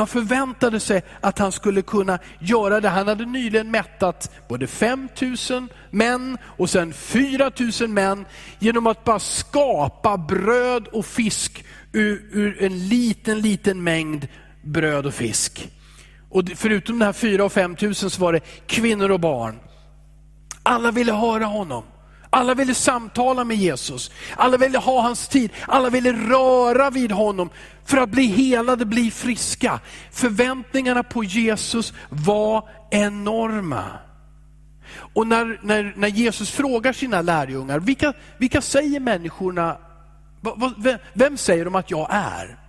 Man 0.00 0.06
förväntade 0.06 0.80
sig 0.80 1.02
att 1.20 1.38
han 1.38 1.52
skulle 1.52 1.82
kunna 1.82 2.18
göra 2.38 2.80
det. 2.80 2.88
Han 2.88 3.08
hade 3.08 3.26
nyligen 3.26 3.70
mättat 3.70 4.30
både 4.48 4.66
5000 4.66 5.68
män 5.90 6.38
och 6.44 6.70
sen 6.70 6.92
4000 6.92 7.94
män 7.94 8.26
genom 8.58 8.86
att 8.86 9.04
bara 9.04 9.18
skapa 9.18 10.16
bröd 10.16 10.88
och 10.88 11.06
fisk 11.06 11.64
ur, 11.92 12.28
ur 12.32 12.62
en 12.62 12.88
liten, 12.88 13.40
liten 13.40 13.82
mängd 13.82 14.28
bröd 14.62 15.06
och 15.06 15.14
fisk. 15.14 15.68
Och 16.30 16.42
förutom 16.56 16.98
de 16.98 17.04
här 17.04 17.12
4 17.12 17.44
och 17.44 17.52
5000 17.52 18.10
så 18.10 18.20
var 18.20 18.32
det 18.32 18.40
kvinnor 18.66 19.10
och 19.10 19.20
barn. 19.20 19.58
Alla 20.62 20.90
ville 20.90 21.12
höra 21.12 21.44
honom. 21.44 21.84
Alla 22.30 22.54
ville 22.54 22.74
samtala 22.74 23.44
med 23.44 23.56
Jesus. 23.56 24.10
Alla 24.36 24.56
ville 24.56 24.78
ha 24.78 25.00
hans 25.00 25.28
tid. 25.28 25.50
Alla 25.66 25.90
ville 25.90 26.12
röra 26.12 26.90
vid 26.90 27.12
honom 27.12 27.50
för 27.84 27.96
att 27.96 28.08
bli 28.08 28.26
helade, 28.26 28.84
bli 28.84 29.10
friska. 29.10 29.80
Förväntningarna 30.10 31.02
på 31.02 31.24
Jesus 31.24 31.92
var 32.08 32.68
enorma. 32.90 33.84
Och 35.14 35.26
när, 35.26 35.60
när, 35.62 35.92
när 35.96 36.08
Jesus 36.08 36.50
frågar 36.50 36.92
sina 36.92 37.22
lärjungar, 37.22 37.78
vilka, 37.80 38.12
vilka 38.38 38.60
säger 38.60 39.00
människorna, 39.00 39.76
vem 41.12 41.36
säger 41.36 41.64
de 41.64 41.74
att 41.74 41.90
jag 41.90 42.08
är? 42.10 42.59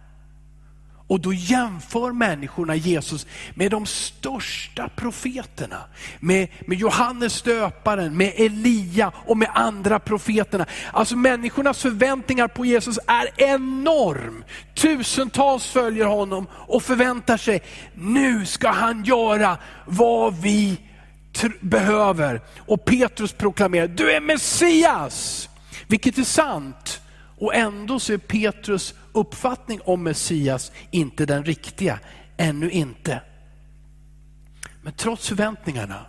Och 1.12 1.20
då 1.20 1.34
jämför 1.34 2.12
människorna 2.12 2.76
Jesus 2.76 3.26
med 3.54 3.72
de 3.72 3.86
största 3.86 4.90
profeterna. 4.96 5.78
Med, 6.20 6.48
med 6.68 6.78
Johannes 6.78 7.42
döparen, 7.42 8.18
med 8.18 8.34
Elia 8.36 9.12
och 9.26 9.38
med 9.38 9.50
andra 9.54 10.00
profeterna. 10.00 10.66
Alltså 10.92 11.16
människornas 11.16 11.82
förväntningar 11.82 12.48
på 12.48 12.66
Jesus 12.66 13.00
är 13.08 13.30
enorm. 13.38 14.44
Tusentals 14.76 15.66
följer 15.66 16.06
honom 16.06 16.48
och 16.54 16.84
förväntar 16.84 17.38
sig, 17.38 17.64
nu 17.94 18.46
ska 18.46 18.70
han 18.70 19.04
göra 19.04 19.58
vad 19.86 20.42
vi 20.42 20.78
behöver. 21.62 22.42
Och 22.60 22.86
Petrus 22.86 23.34
proklamerar, 23.34 23.88
du 23.88 24.12
är 24.12 24.22
Messias! 24.22 25.50
Vilket 25.88 26.18
är 26.18 26.24
sant. 26.24 27.02
Och 27.38 27.56
ändå 27.56 28.00
så 28.00 28.14
är 28.14 28.18
Petrus 28.18 28.94
uppfattning 29.12 29.80
om 29.86 30.04
Messias 30.04 30.72
inte 30.92 31.26
den 31.26 31.46
riktiga, 31.46 32.00
ännu 32.38 32.72
inte. 32.72 33.22
Men 34.82 34.94
trots 34.94 35.28
förväntningarna, 35.28 36.06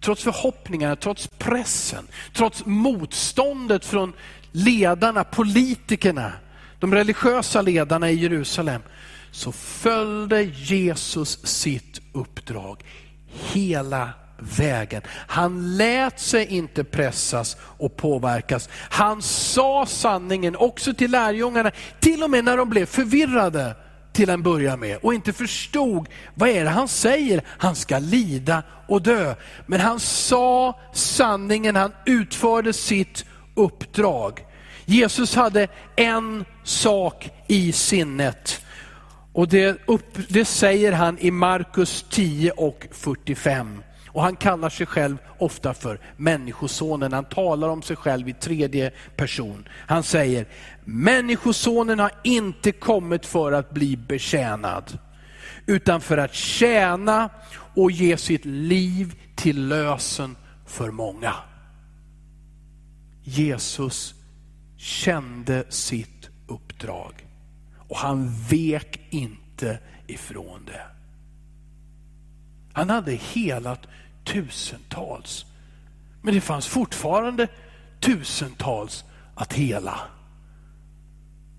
trots 0.00 0.22
förhoppningarna, 0.22 0.96
trots 0.96 1.28
pressen, 1.38 2.06
trots 2.32 2.66
motståndet 2.66 3.84
från 3.84 4.12
ledarna, 4.52 5.24
politikerna, 5.24 6.32
de 6.78 6.94
religiösa 6.94 7.62
ledarna 7.62 8.10
i 8.10 8.14
Jerusalem, 8.14 8.82
så 9.30 9.52
följde 9.52 10.42
Jesus 10.42 11.46
sitt 11.46 12.00
uppdrag 12.12 12.84
hela 13.26 14.10
vägen. 14.38 15.02
Han 15.10 15.76
lät 15.76 16.20
sig 16.20 16.46
inte 16.46 16.84
pressas 16.84 17.56
och 17.60 17.96
påverkas. 17.96 18.68
Han 18.72 19.22
sa 19.22 19.86
sanningen 19.86 20.56
också 20.56 20.94
till 20.94 21.10
lärjungarna, 21.10 21.70
till 22.00 22.22
och 22.22 22.30
med 22.30 22.44
när 22.44 22.56
de 22.56 22.70
blev 22.70 22.86
förvirrade. 22.86 23.76
till 24.12 24.30
en 24.30 24.42
början 24.42 24.80
med 24.80 24.98
och 25.02 25.14
inte 25.14 25.32
förstod 25.32 26.08
vad 26.34 26.48
är 26.48 26.64
det 26.64 26.70
han 26.70 26.88
säger, 26.88 27.42
han 27.46 27.74
ska 27.74 27.98
lida 27.98 28.62
och 28.88 29.02
dö. 29.02 29.34
Men 29.66 29.80
han 29.80 30.00
sa 30.00 30.80
sanningen, 30.92 31.76
han 31.76 31.92
utförde 32.06 32.72
sitt 32.72 33.24
uppdrag. 33.54 34.44
Jesus 34.84 35.34
hade 35.34 35.68
en 35.96 36.44
sak 36.64 37.30
i 37.46 37.72
sinnet 37.72 38.64
och 39.32 39.48
det, 39.48 39.78
upp, 39.86 40.18
det 40.28 40.44
säger 40.44 40.92
han 40.92 41.18
i 41.18 41.30
Markus 41.30 42.04
10 42.10 42.50
och 42.50 42.86
45. 42.92 43.82
Och 44.16 44.22
han 44.22 44.36
kallar 44.36 44.70
sig 44.70 44.86
själv 44.86 45.18
ofta 45.38 45.74
för 45.74 46.00
Människosonen. 46.16 47.12
Han 47.12 47.24
talar 47.24 47.68
om 47.68 47.82
sig 47.82 47.96
själv 47.96 48.28
i 48.28 48.32
tredje 48.32 48.90
person. 49.16 49.68
Han 49.72 50.02
säger, 50.02 50.46
Människosonen 50.84 51.98
har 51.98 52.12
inte 52.24 52.72
kommit 52.72 53.26
för 53.26 53.52
att 53.52 53.70
bli 53.70 53.96
betjänad, 53.96 54.98
utan 55.66 56.00
för 56.00 56.18
att 56.18 56.34
tjäna 56.34 57.30
och 57.74 57.90
ge 57.90 58.16
sitt 58.16 58.44
liv 58.44 59.14
till 59.34 59.68
lösen 59.68 60.36
för 60.66 60.90
många. 60.90 61.34
Jesus 63.22 64.14
kände 64.76 65.64
sitt 65.68 66.28
uppdrag 66.46 67.26
och 67.88 67.96
han 67.96 68.32
vek 68.48 69.00
inte 69.10 69.78
ifrån 70.06 70.64
det. 70.66 70.82
Han 72.76 72.90
hade 72.90 73.12
helat 73.12 73.86
tusentals. 74.26 75.44
Men 76.22 76.34
det 76.34 76.40
fanns 76.40 76.66
fortfarande 76.66 77.48
tusentals 78.00 79.04
att 79.34 79.52
hela. 79.52 80.00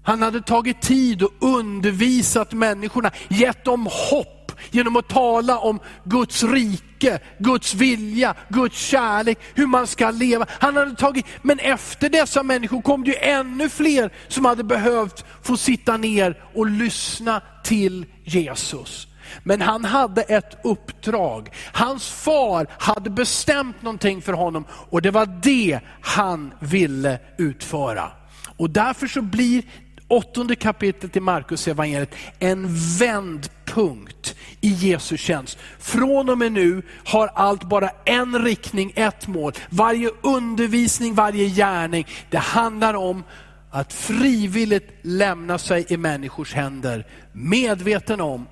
Han 0.04 0.22
hade 0.22 0.42
tagit 0.42 0.82
tid 0.82 1.24
och 1.24 1.34
undervisat 1.40 2.54
människorna, 2.54 3.12
gett 3.30 3.66
dem 3.66 3.88
hopp 3.92 4.52
genom 4.72 4.96
att 4.96 5.08
tala 5.08 5.60
om 5.60 5.80
Guds 6.04 6.44
rike, 6.44 7.20
Guds 7.40 7.74
vilja, 7.74 8.36
Guds 8.50 8.78
kärlek, 8.78 9.40
hur 9.56 9.68
man 9.68 9.88
ska 9.88 10.12
leva. 10.12 10.46
Han 10.50 10.76
hade 10.76 10.96
tagit, 10.96 11.26
men 11.42 11.60
efter 11.60 12.10
dessa 12.10 12.44
människor 12.44 12.82
kom 12.82 13.04
det 13.04 13.12
ju 13.12 13.18
ännu 13.18 13.70
fler 13.70 14.14
som 14.28 14.46
hade 14.46 14.64
behövt 14.64 15.26
få 15.44 15.58
sitta 15.58 15.98
ner 15.98 16.44
och 16.56 16.66
lyssna 16.66 17.42
till 17.64 18.06
Jesus. 18.24 19.08
Men 19.44 19.62
han 19.62 19.86
hade 19.86 20.22
ett 20.22 20.58
uppdrag. 20.64 21.50
Hans 21.74 22.10
far 22.10 22.68
hade 22.70 23.10
bestämt 23.10 23.82
någonting 23.82 24.22
för 24.22 24.34
honom 24.34 24.66
och 24.70 25.02
det 25.02 25.12
var 25.12 25.26
det 25.26 25.80
han 26.02 26.54
ville 26.60 27.20
utföra. 27.38 28.12
Och 28.58 28.70
därför 28.70 29.08
så 29.08 29.22
blir 29.22 29.64
åttonde 30.08 30.56
kapitlet 30.56 31.16
i 31.16 31.20
Markus 31.20 31.68
evangeliet 31.68 32.16
en 32.40 32.76
vändpunkt 33.00 34.36
i 34.62 34.70
Jesu 34.70 35.18
tjänst. 35.18 35.58
Från 35.80 36.30
och 36.30 36.38
med 36.38 36.52
nu 36.52 36.82
har 37.06 37.28
allt 37.28 37.64
bara 37.64 37.90
en 38.06 38.44
riktning, 38.44 38.94
ett 38.96 39.28
mål. 39.28 39.54
Varje 39.70 40.10
undervisning, 40.24 41.14
varje 41.14 41.50
gärning, 41.50 42.08
det 42.30 42.38
handlar 42.38 42.94
om 42.94 43.24
att 43.72 43.94
frivilligt 43.94 44.90
lämna 45.02 45.58
sig 45.58 45.86
i 45.90 45.98
människors 45.98 46.54
händer, 46.54 47.08
medveten 47.34 48.22
om 48.22 48.48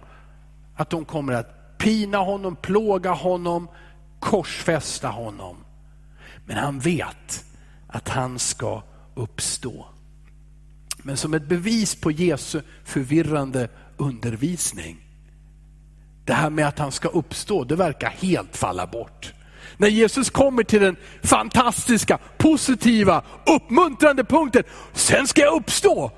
att 0.75 0.89
de 0.89 1.05
kommer 1.05 1.33
att 1.33 1.77
pina 1.77 2.17
honom, 2.17 2.55
plåga 2.55 3.11
honom, 3.11 3.67
korsfästa 4.19 5.07
honom. 5.07 5.57
Men 6.45 6.57
han 6.57 6.79
vet 6.79 7.45
att 7.87 8.09
han 8.09 8.39
ska 8.39 8.83
uppstå. 9.15 9.85
Men 10.97 11.17
som 11.17 11.33
ett 11.33 11.47
bevis 11.47 11.95
på 11.95 12.11
Jesu 12.11 12.61
förvirrande 12.83 13.69
undervisning, 13.97 14.97
det 16.25 16.33
här 16.33 16.49
med 16.49 16.67
att 16.67 16.79
han 16.79 16.91
ska 16.91 17.07
uppstå, 17.07 17.63
det 17.63 17.75
verkar 17.75 18.09
helt 18.09 18.57
falla 18.57 18.87
bort. 18.87 19.33
När 19.77 19.87
Jesus 19.87 20.29
kommer 20.29 20.63
till 20.63 20.81
den 20.81 20.95
fantastiska, 21.23 22.19
positiva, 22.37 23.23
uppmuntrande 23.45 24.23
punkten, 24.23 24.63
sen 24.93 25.27
ska 25.27 25.41
jag 25.41 25.55
uppstå 25.55 26.11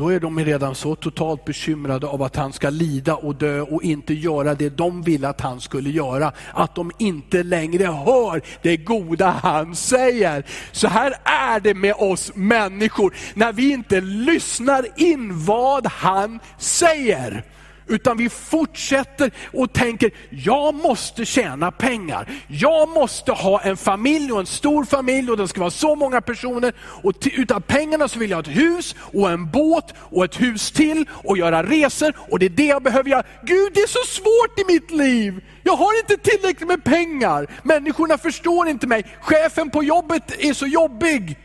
då 0.00 0.08
är 0.08 0.20
de 0.20 0.44
redan 0.44 0.74
så 0.74 0.94
totalt 0.94 1.44
bekymrade 1.44 2.06
av 2.06 2.22
att 2.22 2.36
han 2.36 2.52
ska 2.52 2.70
lida 2.70 3.14
och 3.14 3.34
dö 3.34 3.60
och 3.60 3.82
inte 3.82 4.14
göra 4.14 4.54
det 4.54 4.68
de 4.68 5.02
ville 5.02 5.28
att 5.28 5.40
han 5.40 5.60
skulle 5.60 5.90
göra, 5.90 6.32
att 6.54 6.74
de 6.74 6.90
inte 6.98 7.42
längre 7.42 7.84
hör 7.84 8.42
det 8.62 8.76
goda 8.76 9.30
han 9.42 9.76
säger. 9.76 10.46
Så 10.72 10.88
här 10.88 11.14
är 11.24 11.60
det 11.60 11.74
med 11.74 11.94
oss 11.94 12.32
människor, 12.34 13.14
när 13.34 13.52
vi 13.52 13.72
inte 13.72 14.00
lyssnar 14.00 14.86
in 14.96 15.44
vad 15.44 15.86
han 15.86 16.40
säger. 16.58 17.44
Utan 17.90 18.16
vi 18.16 18.28
fortsätter 18.28 19.30
och 19.52 19.72
tänker, 19.72 20.10
jag 20.30 20.74
måste 20.74 21.24
tjäna 21.24 21.70
pengar. 21.70 22.28
Jag 22.48 22.88
måste 22.88 23.32
ha 23.32 23.60
en 23.60 23.76
familj 23.76 24.32
och 24.32 24.40
en 24.40 24.46
stor 24.46 24.84
familj 24.84 25.30
och 25.30 25.36
det 25.36 25.48
ska 25.48 25.60
vara 25.60 25.70
så 25.70 25.94
många 25.94 26.20
personer. 26.20 26.72
Och 27.02 27.12
utav 27.24 27.60
pengarna 27.60 28.08
så 28.08 28.18
vill 28.18 28.30
jag 28.30 28.36
ha 28.36 28.42
ett 28.42 28.58
hus 28.58 28.96
och 29.12 29.30
en 29.30 29.50
båt 29.50 29.94
och 29.98 30.24
ett 30.24 30.40
hus 30.40 30.72
till 30.72 31.08
och 31.24 31.38
göra 31.38 31.62
resor 31.62 32.12
och 32.30 32.38
det 32.38 32.46
är 32.46 32.50
det 32.50 32.66
jag 32.66 32.82
behöver 32.82 33.10
göra. 33.10 33.22
Gud 33.42 33.72
det 33.74 33.80
är 33.80 33.86
så 33.86 34.06
svårt 34.06 34.58
i 34.58 34.72
mitt 34.72 34.90
liv. 34.90 35.44
Jag 35.62 35.76
har 35.76 35.98
inte 35.98 36.30
tillräckligt 36.30 36.68
med 36.68 36.84
pengar. 36.84 37.46
Människorna 37.62 38.18
förstår 38.18 38.68
inte 38.68 38.86
mig. 38.86 39.04
Chefen 39.20 39.70
på 39.70 39.84
jobbet 39.84 40.34
är 40.38 40.52
så 40.52 40.66
jobbig. 40.66 41.38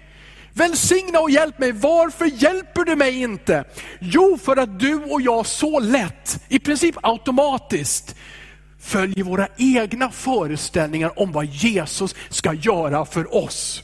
Välsigna 0.58 1.20
och 1.20 1.32
hjälp 1.32 1.60
mig. 1.60 1.72
Varför 1.72 2.26
hjälper 2.26 2.86
du 2.86 2.96
mig 2.96 3.22
inte? 3.22 3.64
Jo, 4.00 4.40
för 4.44 4.58
att 4.58 4.80
du 4.80 4.96
och 4.96 5.22
jag 5.22 5.46
så 5.46 5.80
lätt, 5.80 6.44
i 6.48 6.60
princip 6.60 6.96
automatiskt, 7.04 8.16
följer 8.80 9.24
våra 9.24 9.48
egna 9.58 10.12
föreställningar 10.12 11.20
om 11.20 11.32
vad 11.32 11.46
Jesus 11.46 12.16
ska 12.30 12.54
göra 12.54 13.06
för 13.06 13.36
oss. 13.36 13.84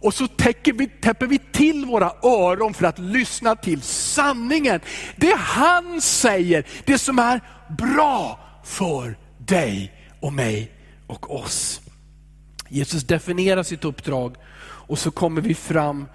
Och 0.00 0.14
så 0.14 0.26
täcker 0.26 0.72
vi, 0.72 0.86
täpper 0.86 1.26
vi 1.26 1.38
till 1.52 1.84
våra 1.84 2.12
öron 2.22 2.74
för 2.74 2.86
att 2.86 2.98
lyssna 2.98 3.56
till 3.56 3.82
sanningen. 3.82 4.80
Det 5.16 5.34
han 5.38 6.00
säger, 6.00 6.66
det 6.84 6.98
som 6.98 7.18
är 7.18 7.40
bra 7.78 8.40
för 8.64 9.18
dig 9.38 9.92
och 10.20 10.32
mig 10.32 10.72
och 11.06 11.34
oss. 11.34 11.80
Jesus 12.68 13.02
definierar 13.02 13.62
sitt 13.62 13.84
uppdrag 13.84 14.36
och 14.86 14.98
så 14.98 15.10
kommer 15.10 15.40
vi 15.40 15.54
fram 15.54 16.06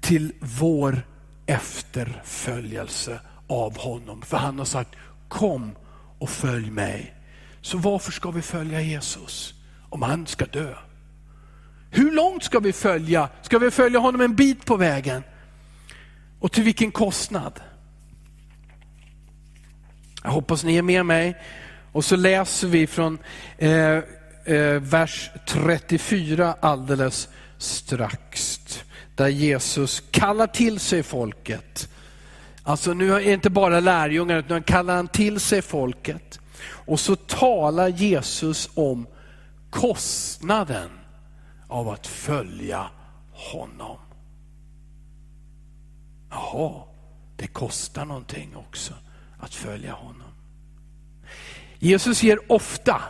till 0.00 0.32
vår 0.40 1.06
efterföljelse 1.46 3.20
av 3.46 3.78
honom. 3.78 4.22
För 4.22 4.36
han 4.36 4.58
har 4.58 4.64
sagt, 4.64 4.90
kom 5.28 5.76
och 6.18 6.30
följ 6.30 6.70
mig. 6.70 7.14
Så 7.60 7.78
varför 7.78 8.12
ska 8.12 8.30
vi 8.30 8.42
följa 8.42 8.80
Jesus 8.80 9.54
om 9.90 10.02
han 10.02 10.26
ska 10.26 10.44
dö? 10.44 10.74
Hur 11.90 12.12
långt 12.12 12.44
ska 12.44 12.58
vi 12.58 12.72
följa? 12.72 13.28
Ska 13.42 13.58
vi 13.58 13.70
följa 13.70 13.98
honom 13.98 14.20
en 14.20 14.34
bit 14.34 14.64
på 14.64 14.76
vägen? 14.76 15.22
Och 16.40 16.52
till 16.52 16.62
vilken 16.62 16.90
kostnad? 16.90 17.60
Jag 20.22 20.30
hoppas 20.30 20.64
ni 20.64 20.76
är 20.76 20.82
med 20.82 21.06
mig. 21.06 21.36
Och 21.92 22.04
så 22.04 22.16
läser 22.16 22.68
vi 22.68 22.86
från 22.86 23.18
eh, 23.58 23.70
eh, 24.44 24.80
vers 24.80 25.30
34 25.46 26.54
alldeles 26.60 27.28
strax. 27.58 28.60
Där 29.14 29.28
Jesus 29.28 30.02
kallar 30.10 30.46
till 30.46 30.80
sig 30.80 31.02
folket. 31.02 31.88
Alltså 32.62 32.94
nu 32.94 33.12
är 33.12 33.20
det 33.20 33.32
inte 33.32 33.50
bara 33.50 33.80
lärjungar, 33.80 34.38
utan 34.38 34.62
kallar 34.62 34.96
han 34.96 35.08
till 35.08 35.40
sig 35.40 35.62
folket. 35.62 36.40
Och 36.68 37.00
så 37.00 37.16
talar 37.16 37.88
Jesus 37.88 38.70
om 38.74 39.06
kostnaden 39.70 40.90
av 41.68 41.88
att 41.88 42.06
följa 42.06 42.90
honom. 43.32 43.98
Jaha, 46.30 46.82
det 47.36 47.46
kostar 47.46 48.04
någonting 48.04 48.56
också 48.56 48.94
att 49.38 49.54
följa 49.54 49.92
honom. 49.92 50.32
Jesus 51.78 52.22
ger 52.22 52.52
ofta 52.52 53.02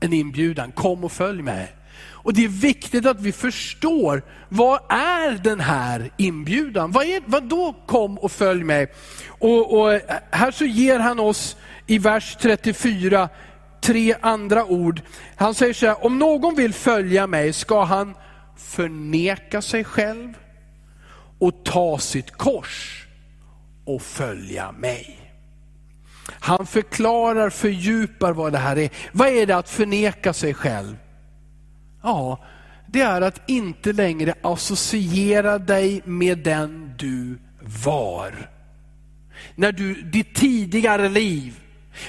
en 0.00 0.12
inbjudan, 0.12 0.72
kom 0.72 1.04
och 1.04 1.12
följ 1.12 1.42
mig. 1.42 1.75
Och 2.26 2.34
det 2.34 2.44
är 2.44 2.48
viktigt 2.48 3.06
att 3.06 3.20
vi 3.20 3.32
förstår, 3.32 4.22
vad 4.48 4.80
är 4.88 5.30
den 5.30 5.60
här 5.60 6.10
inbjudan? 6.16 6.92
Vad, 6.92 7.04
är, 7.04 7.22
vad 7.26 7.42
då 7.42 7.74
kom 7.86 8.18
och 8.18 8.32
följ 8.32 8.64
mig? 8.64 8.92
Och, 9.28 9.80
och 9.80 10.00
här 10.30 10.50
så 10.50 10.64
ger 10.64 10.98
han 10.98 11.18
oss 11.20 11.56
i 11.86 11.98
vers 11.98 12.36
34 12.40 13.28
tre 13.80 14.14
andra 14.20 14.64
ord. 14.64 15.00
Han 15.36 15.54
säger 15.54 15.72
så 15.72 15.86
här, 15.86 16.04
om 16.04 16.18
någon 16.18 16.54
vill 16.54 16.74
följa 16.74 17.26
mig 17.26 17.52
ska 17.52 17.84
han 17.84 18.14
förneka 18.56 19.62
sig 19.62 19.84
själv 19.84 20.34
och 21.38 21.64
ta 21.64 21.98
sitt 21.98 22.30
kors 22.30 23.06
och 23.84 24.02
följa 24.02 24.72
mig. 24.72 25.32
Han 26.40 26.66
förklarar, 26.66 27.50
fördjupar 27.50 28.32
vad 28.32 28.52
det 28.52 28.58
här 28.58 28.78
är. 28.78 28.90
Vad 29.12 29.28
är 29.28 29.46
det 29.46 29.56
att 29.56 29.70
förneka 29.70 30.32
sig 30.32 30.54
själv? 30.54 30.96
Ja, 32.06 32.38
det 32.86 33.00
är 33.00 33.20
att 33.20 33.40
inte 33.46 33.92
längre 33.92 34.34
associera 34.42 35.58
dig 35.58 36.02
med 36.04 36.38
den 36.38 36.94
du 36.98 37.38
var. 37.84 38.50
när 39.54 39.72
du, 39.72 39.94
ditt 39.94 40.34
tidigare 40.34 41.08
liv, 41.08 41.60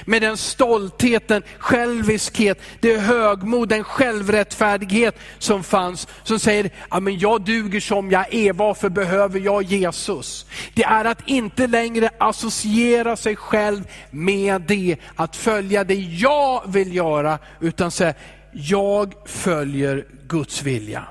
med 0.04 0.22
den 0.22 0.36
stoltheten, 0.36 1.42
själviskhet, 1.58 2.60
det 2.80 2.98
högmod, 2.98 3.68
den 3.68 3.84
självrättfärdighet 3.84 5.18
som 5.38 5.62
fanns. 5.62 6.08
Som 6.22 6.38
säger, 6.38 6.70
ja, 6.90 7.00
men 7.00 7.18
jag 7.18 7.42
duger 7.42 7.80
som 7.80 8.10
jag 8.10 8.34
är, 8.34 8.52
varför 8.52 8.88
behöver 8.88 9.40
jag 9.40 9.62
Jesus? 9.62 10.46
Det 10.74 10.84
är 10.84 11.04
att 11.04 11.28
inte 11.28 11.66
längre 11.66 12.10
associera 12.18 13.16
sig 13.16 13.36
själv 13.36 13.88
med 14.10 14.62
det, 14.62 14.96
att 15.14 15.36
följa 15.36 15.84
det 15.84 15.94
jag 15.94 16.62
vill 16.66 16.94
göra, 16.94 17.38
utan 17.60 17.90
säga, 17.90 18.14
jag 18.52 19.14
följer 19.24 20.06
Guds 20.28 20.62
vilja. 20.62 21.04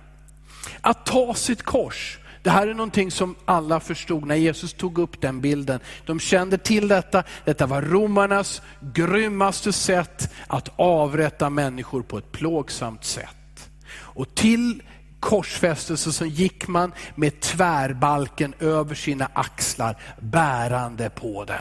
Att 0.81 1.05
ta 1.05 1.33
sitt 1.33 1.63
kors, 1.63 2.19
det 2.43 2.51
här 2.51 2.67
är 2.67 2.73
någonting 2.73 3.11
som 3.11 3.35
alla 3.45 3.79
förstod 3.79 4.25
när 4.25 4.35
Jesus 4.35 4.73
tog 4.73 4.97
upp 4.97 5.21
den 5.21 5.41
bilden. 5.41 5.79
De 6.05 6.19
kände 6.19 6.57
till 6.57 6.87
detta, 6.87 7.23
detta 7.45 7.65
var 7.65 7.81
romarnas 7.81 8.61
grymmaste 8.93 9.73
sätt 9.73 10.33
att 10.47 10.69
avrätta 10.75 11.49
människor 11.49 12.01
på 12.01 12.17
ett 12.17 12.31
plågsamt 12.31 13.03
sätt. 13.03 13.69
Och 13.97 14.35
till 14.35 14.83
korsfästelse 15.19 16.11
så 16.11 16.25
gick 16.25 16.67
man 16.67 16.93
med 17.15 17.39
tvärbalken 17.39 18.53
över 18.59 18.95
sina 18.95 19.29
axlar, 19.33 19.97
bärande 20.19 21.09
på 21.09 21.45
den. 21.45 21.57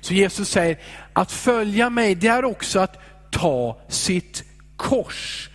Så 0.00 0.14
Jesus 0.14 0.48
säger, 0.48 0.78
att 1.12 1.32
följa 1.32 1.90
mig 1.90 2.14
det 2.14 2.28
är 2.28 2.44
också 2.44 2.80
att 2.80 2.98
ta 3.30 3.80
sitt 3.88 4.44
kors. 4.76 5.50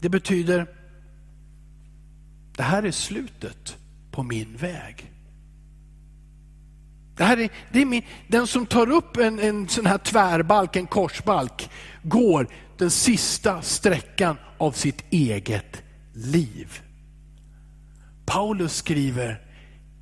Det 0.00 0.08
betyder 0.08 0.66
det 2.56 2.62
här 2.62 2.82
är 2.82 2.90
slutet 2.90 3.76
på 4.10 4.22
min 4.22 4.56
väg. 4.56 5.12
Det 7.16 7.24
här 7.24 7.36
är, 7.36 7.50
det 7.72 7.82
är 7.82 7.86
min, 7.86 8.02
den 8.28 8.46
som 8.46 8.66
tar 8.66 8.90
upp 8.90 9.16
en, 9.16 9.38
en 9.38 9.68
sån 9.68 9.86
här 9.86 9.98
tvärbalk, 9.98 10.76
en 10.76 10.86
korsbalk, 10.86 11.70
går 12.02 12.48
den 12.78 12.90
sista 12.90 13.62
sträckan 13.62 14.36
av 14.58 14.72
sitt 14.72 15.04
eget 15.10 15.82
liv. 16.12 16.80
Paulus 18.26 18.76
skriver, 18.76 19.40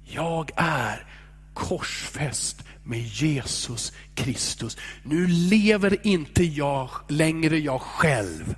jag 0.05 0.51
är 0.57 1.07
korsfäst 1.55 2.65
med 2.85 3.01
Jesus 3.01 3.93
Kristus. 4.15 4.77
Nu 5.03 5.27
lever 5.27 6.07
inte 6.07 6.45
jag 6.45 6.91
längre 7.09 7.59
jag 7.59 7.81
själv, 7.81 8.55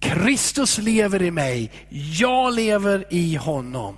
Kristus 0.00 0.78
lever 0.78 1.22
i 1.22 1.30
mig, 1.30 1.70
jag 2.18 2.54
lever 2.54 3.04
i 3.10 3.36
honom. 3.36 3.96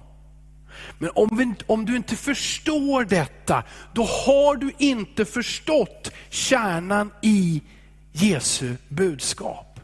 Men 0.99 1.11
om, 1.15 1.37
vi, 1.37 1.55
om, 1.67 1.85
du 1.85 1.97
inte 1.97 2.17
förstår 2.17 3.05
detta, 3.05 3.65
då 3.95 4.03
har 4.05 4.57
du 4.57 4.73
inte 4.79 5.25
förstått 5.25 6.13
kärnan 6.29 7.11
i 7.23 7.63
Jesu 8.13 8.77
budskap. 8.89 9.81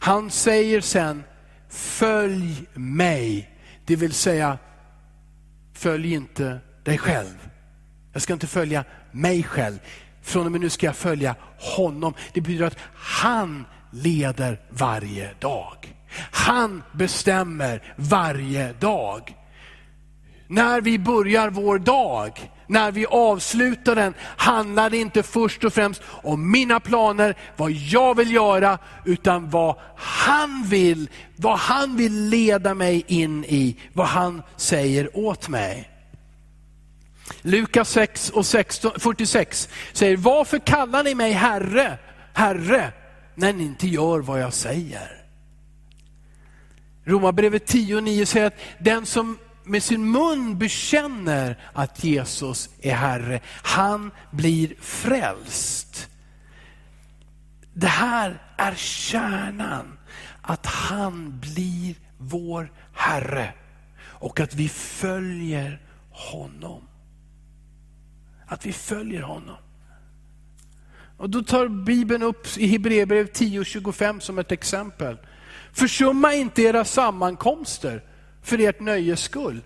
Han 0.00 0.30
säger 0.30 0.80
sen, 0.80 1.24
följ 1.68 2.66
mig. 2.74 3.50
Det 3.84 3.96
vill 3.96 4.12
säga, 4.12 4.58
följ 5.74 6.14
inte 6.14 6.60
dig 6.88 6.98
själv. 6.98 7.48
Jag 8.12 8.22
ska 8.22 8.32
inte 8.32 8.46
följa 8.46 8.84
mig 9.12 9.42
själv. 9.42 9.78
Från 10.22 10.46
och 10.46 10.52
med 10.52 10.60
nu 10.60 10.70
ska 10.70 10.86
jag 10.86 10.96
följa 10.96 11.34
honom. 11.58 12.14
Det 12.32 12.40
betyder 12.40 12.66
att 12.66 12.78
han 12.94 13.66
leder 13.90 14.60
varje 14.70 15.30
dag. 15.38 15.94
Han 16.30 16.82
bestämmer 16.92 17.94
varje 17.96 18.72
dag. 18.72 19.34
När 20.46 20.80
vi 20.80 20.98
börjar 20.98 21.50
vår 21.50 21.78
dag, 21.78 22.50
när 22.66 22.92
vi 22.92 23.06
avslutar 23.06 23.94
den, 23.94 24.14
handlar 24.20 24.90
det 24.90 24.96
inte 24.96 25.22
först 25.22 25.64
och 25.64 25.72
främst 25.72 26.02
om 26.06 26.50
mina 26.50 26.80
planer, 26.80 27.34
vad 27.56 27.70
jag 27.70 28.16
vill 28.16 28.32
göra, 28.32 28.78
utan 29.04 29.50
vad 29.50 29.76
han 29.96 30.64
vill, 30.66 31.10
vad 31.36 31.58
han 31.58 31.96
vill 31.96 32.28
leda 32.28 32.74
mig 32.74 33.04
in 33.06 33.44
i, 33.44 33.76
vad 33.92 34.06
han 34.06 34.42
säger 34.56 35.18
åt 35.18 35.48
mig. 35.48 35.97
Lukas 37.42 37.90
6 37.90 38.30
och 38.30 38.46
16, 38.46 38.92
46 38.98 39.68
säger, 39.92 40.16
varför 40.16 40.58
kallar 40.58 41.04
ni 41.04 41.14
mig 41.14 41.32
Herre, 41.32 41.98
Herre? 42.32 42.92
när 43.38 43.52
ni 43.52 43.64
inte 43.64 43.86
gör 43.86 44.20
vad 44.20 44.40
jag 44.40 44.52
säger. 44.52 45.24
Romarbrevet 47.04 47.66
10 47.66 47.96
och 47.96 48.02
9 48.02 48.26
säger 48.26 48.46
att 48.46 48.58
den 48.78 49.06
som 49.06 49.38
med 49.64 49.82
sin 49.82 50.10
mun 50.10 50.58
bekänner 50.58 51.58
att 51.72 52.04
Jesus 52.04 52.70
är 52.80 52.94
Herre, 52.94 53.40
han 53.46 54.10
blir 54.30 54.74
frälst. 54.80 56.08
Det 57.72 57.86
här 57.86 58.42
är 58.56 58.74
kärnan, 58.74 59.98
att 60.42 60.66
han 60.66 61.40
blir 61.40 61.94
vår 62.18 62.72
Herre 62.92 63.52
och 64.00 64.40
att 64.40 64.54
vi 64.54 64.68
följer 64.68 65.82
honom. 66.10 66.87
Att 68.48 68.66
vi 68.66 68.72
följer 68.72 69.22
honom. 69.22 69.56
Och 71.16 71.30
då 71.30 71.42
tar 71.42 71.68
Bibeln 71.68 72.22
upp 72.22 72.46
i 72.56 72.66
Hebreerbrevet 72.66 73.40
10.25 73.40 74.20
som 74.20 74.38
ett 74.38 74.52
exempel. 74.52 75.16
Försumma 75.72 76.34
inte 76.34 76.62
era 76.62 76.84
sammankomster 76.84 78.02
för 78.42 78.60
ert 78.60 78.80
nöjes 78.80 79.20
skull. 79.20 79.60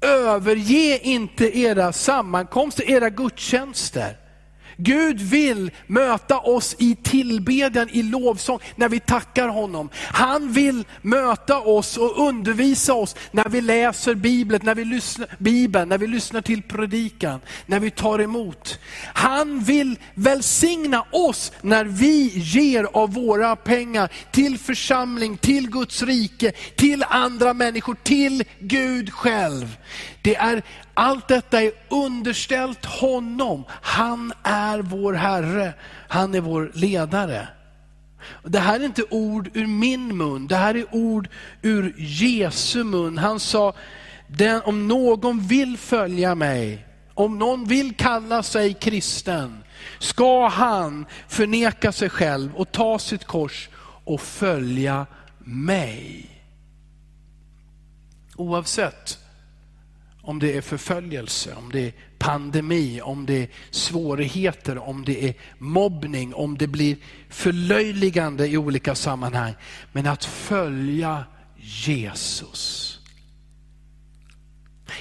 Överge 0.00 0.98
inte 1.02 1.58
era 1.58 1.92
sammankomster, 1.92 2.90
era 2.90 3.10
gudstjänster. 3.10 4.16
Gud 4.80 5.20
vill 5.20 5.70
möta 5.86 6.38
oss 6.38 6.76
i 6.78 6.96
tillbedjan, 7.02 7.88
i 7.92 8.02
lovsång, 8.02 8.58
när 8.76 8.88
vi 8.88 9.00
tackar 9.00 9.48
honom. 9.48 9.88
Han 9.94 10.52
vill 10.52 10.84
möta 11.02 11.58
oss 11.58 11.96
och 11.96 12.28
undervisa 12.28 12.94
oss 12.94 13.16
när 13.30 13.48
vi 13.48 13.60
läser 13.60 14.14
Bibeln, 14.14 14.64
när 14.64 14.74
vi 14.74 14.84
lyssnar, 14.84 15.28
Bibeln, 15.38 15.88
när 15.88 15.98
vi 15.98 16.06
lyssnar 16.06 16.40
till 16.40 16.62
predikan, 16.62 17.40
när 17.66 17.80
vi 17.80 17.90
tar 17.90 18.18
emot. 18.18 18.78
Han 19.14 19.60
vill 19.60 19.98
välsigna 20.14 21.04
oss 21.12 21.52
när 21.60 21.84
vi 21.84 22.32
ger 22.34 22.84
av 22.92 23.14
våra 23.14 23.56
pengar 23.56 24.12
till 24.32 24.58
församling, 24.58 25.36
till 25.36 25.70
Guds 25.70 26.02
rike, 26.02 26.52
till 26.76 27.04
andra 27.08 27.54
människor, 27.54 27.96
till 28.02 28.44
Gud 28.58 29.12
själv. 29.12 29.76
Det 30.22 30.36
är, 30.36 30.62
allt 30.94 31.28
detta 31.28 31.62
är 31.62 31.72
underställt 31.88 32.84
honom. 32.84 33.64
Han 33.70 34.32
är 34.42 34.78
vår 34.78 35.12
Herre, 35.12 35.74
han 36.08 36.34
är 36.34 36.40
vår 36.40 36.70
ledare. 36.74 37.48
Det 38.44 38.58
här 38.58 38.80
är 38.80 38.84
inte 38.84 39.04
ord 39.10 39.50
ur 39.54 39.66
min 39.66 40.16
mun, 40.16 40.46
det 40.46 40.56
här 40.56 40.74
är 40.74 40.94
ord 40.94 41.28
ur 41.62 41.94
Jesu 41.98 42.84
mun. 42.84 43.18
Han 43.18 43.40
sa, 43.40 43.74
den, 44.28 44.62
om 44.64 44.88
någon 44.88 45.40
vill 45.40 45.78
följa 45.78 46.34
mig, 46.34 46.86
om 47.14 47.38
någon 47.38 47.64
vill 47.64 47.94
kalla 47.94 48.42
sig 48.42 48.74
kristen, 48.74 49.64
ska 49.98 50.48
han 50.48 51.06
förneka 51.28 51.92
sig 51.92 52.10
själv 52.10 52.56
och 52.56 52.72
ta 52.72 52.98
sitt 52.98 53.24
kors 53.24 53.68
och 54.04 54.20
följa 54.20 55.06
mig. 55.38 56.30
Oavsett 58.36 59.18
om 60.28 60.38
det 60.38 60.56
är 60.56 60.60
förföljelse, 60.60 61.54
om 61.54 61.72
det 61.72 61.86
är 61.86 61.92
pandemi, 62.18 63.00
om 63.00 63.26
det 63.26 63.42
är 63.42 63.48
svårigheter, 63.70 64.88
om 64.88 65.04
det 65.04 65.28
är 65.28 65.34
mobbning, 65.58 66.34
om 66.34 66.58
det 66.58 66.66
blir 66.66 66.96
förlöjligande 67.28 68.48
i 68.48 68.56
olika 68.56 68.94
sammanhang. 68.94 69.54
Men 69.92 70.06
att 70.06 70.24
följa 70.24 71.24
Jesus. 71.56 72.98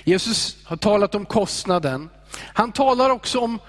Jesus 0.04 0.58
har 0.64 0.78
talat 0.78 1.16
om 1.16 1.26
kostnaden. 1.26 2.10
Han 2.54 2.72
talar 2.72 3.10
också 3.10 3.40
om, 3.40 3.60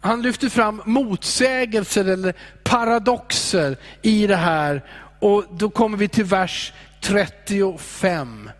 han 0.00 0.22
lyfter 0.22 0.48
fram 0.48 0.82
motsägelser 0.84 2.04
eller 2.04 2.34
paradoxer 2.64 3.76
i 4.02 4.26
det 4.26 4.36
här. 4.36 4.84
Och 5.20 5.44
då 5.50 5.70
kommer 5.70 5.98
vi 5.98 6.08
till 6.08 6.24
vers 6.24 6.72
35. 7.00 8.50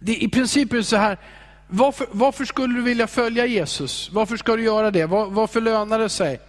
Det, 0.00 0.16
I 0.16 0.28
princip 0.28 0.72
är 0.72 0.76
det 0.76 0.84
så 0.84 0.96
här, 0.96 1.18
varför, 1.68 2.06
varför, 2.10 2.44
skulle 2.44 2.74
du 2.74 2.82
vilja 2.82 3.06
följa 3.06 3.46
Jesus? 3.46 4.10
Varför 4.12 4.36
ska 4.36 4.56
du 4.56 4.62
göra 4.62 4.90
det? 4.90 5.06
Var, 5.06 5.26
varför 5.26 5.60
lönar 5.60 5.98
det 5.98 6.08
sig? 6.08 6.40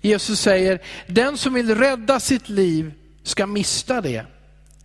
Jesus 0.00 0.40
säger, 0.40 0.82
den 1.06 1.38
som 1.38 1.54
vill 1.54 1.74
rädda 1.74 2.20
sitt 2.20 2.48
liv 2.48 2.92
ska 3.22 3.46
mista 3.46 4.00
det. 4.00 4.26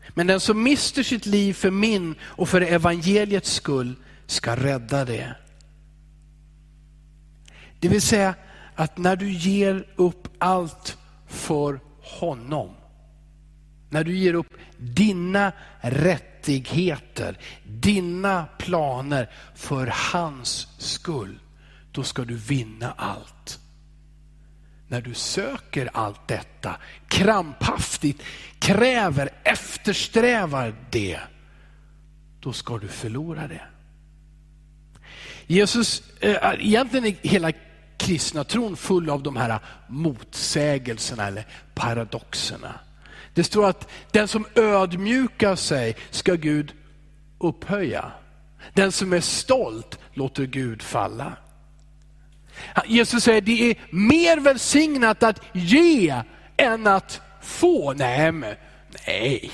Men 0.10 0.28
den 0.28 0.40
som 0.40 0.64
mister 0.64 1.04
sitt 1.04 1.26
liv 1.26 1.54
för 1.54 1.72
min 1.72 2.16
och 2.22 2.50
för 2.50 2.62
evangeliets 2.62 3.54
skull 3.54 3.96
ska 4.26 4.56
rädda 4.56 5.06
det. 5.06 5.36
Det 7.80 7.88
vill 7.88 8.02
säga 8.02 8.36
att 8.76 8.98
när 8.98 9.16
du 9.16 9.32
ger 9.32 9.88
upp 9.96 10.28
allt 10.38 10.98
för 11.28 11.80
honom, 12.02 12.70
när 13.92 14.04
du 14.04 14.18
ger 14.18 14.34
upp 14.34 14.54
dina 14.78 15.52
rättigheter, 15.82 17.38
dina 17.64 18.46
planer 18.58 19.30
för 19.56 19.94
hans 20.14 20.68
skull, 20.78 21.40
då 21.92 22.04
ska 22.04 22.26
du 22.26 22.36
vinna 22.36 22.94
allt. 22.98 23.60
När 24.88 25.02
du 25.02 25.14
söker 25.14 25.90
allt 25.94 26.28
detta, 26.28 26.76
krampaktigt 27.08 28.22
kräver, 28.60 29.30
eftersträvar 29.44 30.76
det, 30.90 31.20
då 32.40 32.54
ska 32.54 32.78
du 32.78 32.88
förlora 32.88 33.48
det. 33.48 33.62
Jesus, 35.48 36.04
eh, 36.20 36.54
egentligen 36.60 37.06
är 37.06 37.16
hela 37.22 37.52
kristna 37.98 38.44
tron 38.44 38.78
full 38.78 39.10
av 39.10 39.24
de 39.24 39.36
här 39.36 39.60
motsägelserna 39.88 41.28
eller 41.28 41.46
paradoxerna. 41.74 42.80
Det 43.34 43.44
står 43.44 43.70
att 43.70 43.90
den 44.12 44.28
som 44.28 44.46
ödmjukar 44.56 45.56
sig 45.56 45.96
ska 46.10 46.34
Gud 46.34 46.74
upphöja. 47.40 48.12
Den 48.74 48.92
som 48.92 49.14
är 49.14 49.20
stolt 49.20 50.00
låter 50.14 50.46
Gud 50.46 50.82
falla. 50.82 51.38
Jesus 52.86 53.24
säger 53.24 53.42
det 53.42 53.70
är 53.72 53.76
mer 53.90 54.38
välsignat 54.38 55.24
att 55.24 55.42
ge 55.54 56.22
än 56.58 56.88
att 56.88 57.22
få. 57.42 57.94
Nej, 57.94 58.32
men, 58.32 58.56
nej. 59.08 59.52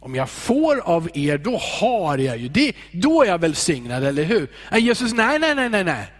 Om 0.00 0.14
jag 0.14 0.30
får 0.30 0.80
av 0.80 1.10
er, 1.14 1.38
då 1.38 1.56
har 1.56 2.18
jag 2.18 2.38
ju. 2.38 2.48
Det, 2.48 2.72
då 2.92 3.22
är 3.22 3.26
jag 3.28 3.38
välsignad, 3.38 4.04
eller 4.04 4.24
hur? 4.24 4.50
Jesus, 4.78 5.12
nej, 5.12 5.38
nej, 5.38 5.54
nej, 5.54 5.68
nej, 5.68 5.84
nej. 5.84 6.13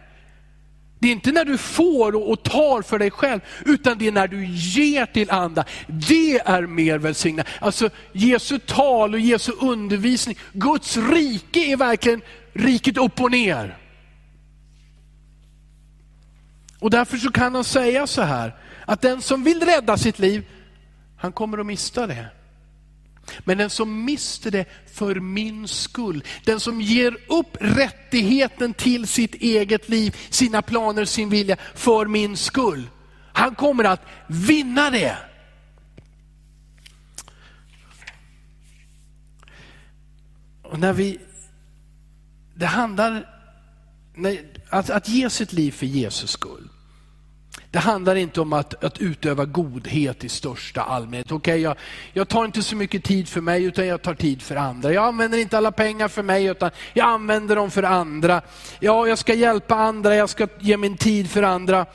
Det 1.04 1.08
är 1.08 1.12
inte 1.12 1.32
när 1.32 1.44
du 1.44 1.58
får 1.58 2.30
och 2.30 2.42
tar 2.42 2.82
för 2.82 2.98
dig 2.98 3.10
själv, 3.10 3.40
utan 3.64 3.98
det 3.98 4.06
är 4.06 4.12
när 4.12 4.28
du 4.28 4.46
ger 4.46 5.06
till 5.06 5.30
andra. 5.30 5.64
Det 5.86 6.38
är 6.38 6.66
mer 6.66 6.98
välsignat. 6.98 7.46
Alltså 7.60 7.90
Jesu 8.12 8.58
tal 8.58 9.14
och 9.14 9.20
Jesu 9.20 9.52
undervisning, 9.60 10.38
Guds 10.52 10.96
rike 10.96 11.60
är 11.60 11.76
verkligen 11.76 12.22
riket 12.52 12.96
upp 12.96 13.20
och 13.20 13.30
ner. 13.30 13.78
Och 16.78 16.90
därför 16.90 17.16
så 17.16 17.30
kan 17.30 17.54
han 17.54 17.64
säga 17.64 18.06
så 18.06 18.22
här, 18.22 18.54
att 18.86 19.00
den 19.00 19.22
som 19.22 19.44
vill 19.44 19.60
rädda 19.60 19.96
sitt 19.96 20.18
liv, 20.18 20.44
han 21.16 21.32
kommer 21.32 21.58
att 21.58 21.66
mista 21.66 22.06
det. 22.06 22.26
Men 23.44 23.58
den 23.58 23.70
som 23.70 24.04
mister 24.04 24.50
det 24.50 24.64
för 24.92 25.14
min 25.14 25.68
skull, 25.68 26.24
den 26.44 26.60
som 26.60 26.80
ger 26.80 27.16
upp 27.28 27.56
rättigheten 27.60 28.74
till 28.74 29.06
sitt 29.06 29.34
eget 29.34 29.88
liv, 29.88 30.16
sina 30.30 30.62
planer, 30.62 31.04
sin 31.04 31.28
vilja 31.28 31.56
för 31.74 32.06
min 32.06 32.36
skull. 32.36 32.88
Han 33.32 33.54
kommer 33.54 33.84
att 33.84 34.00
vinna 34.26 34.90
det. 34.90 35.16
Och 40.62 40.78
när 40.78 40.92
vi, 40.92 41.20
det 42.54 42.66
handlar, 42.66 43.28
att, 44.68 44.90
att 44.90 45.08
ge 45.08 45.30
sitt 45.30 45.52
liv 45.52 45.72
för 45.72 45.86
Jesus 45.86 46.30
skull. 46.30 46.68
Det 47.74 47.80
handlar 47.80 48.14
inte 48.14 48.40
om 48.40 48.52
att, 48.52 48.84
att 48.84 48.98
utöva 48.98 49.44
godhet 49.44 50.24
i 50.24 50.28
största 50.28 50.82
allmänhet. 50.82 51.32
Okay, 51.32 51.58
jag, 51.58 51.76
jag 52.12 52.28
tar 52.28 52.44
inte 52.44 52.62
så 52.62 52.76
mycket 52.76 53.04
tid 53.04 53.28
för 53.28 53.40
mig 53.40 53.64
utan 53.64 53.86
jag 53.86 54.02
tar 54.02 54.14
tid 54.14 54.42
för 54.42 54.56
andra. 54.56 54.92
Jag 54.92 55.04
använder 55.04 55.38
inte 55.38 55.58
alla 55.58 55.72
pengar 55.72 56.08
för 56.08 56.22
mig 56.22 56.44
utan 56.44 56.70
jag 56.92 57.08
använder 57.08 57.56
dem 57.56 57.70
för 57.70 57.82
andra. 57.82 58.42
Ja, 58.80 59.08
jag 59.08 59.18
ska 59.18 59.34
hjälpa 59.34 59.74
andra, 59.74 60.14
jag 60.14 60.28
ska 60.28 60.48
ge 60.60 60.76
min 60.76 60.96
tid 60.96 61.30
för 61.30 61.42
andra. 61.42 61.86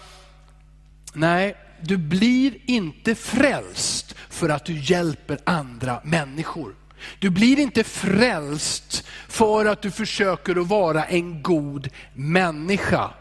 Nej, 1.14 1.56
du 1.82 1.98
blir 1.98 2.54
inte 2.66 3.16
frälst 3.16 4.16
för 4.30 4.50
att 4.50 4.66
du 4.66 4.80
hjälper 4.80 5.40
andra 5.44 6.02
människor. 6.04 6.76
Du 7.20 7.30
blir 7.30 7.60
inte 7.60 7.84
frälst 7.84 9.06
för 9.28 9.66
att 9.66 9.82
du 9.82 9.92
försöker 9.92 10.62
att 10.62 10.68
vara 10.68 11.06
en 11.06 11.42
god 11.42 11.90
människa. 12.14 13.14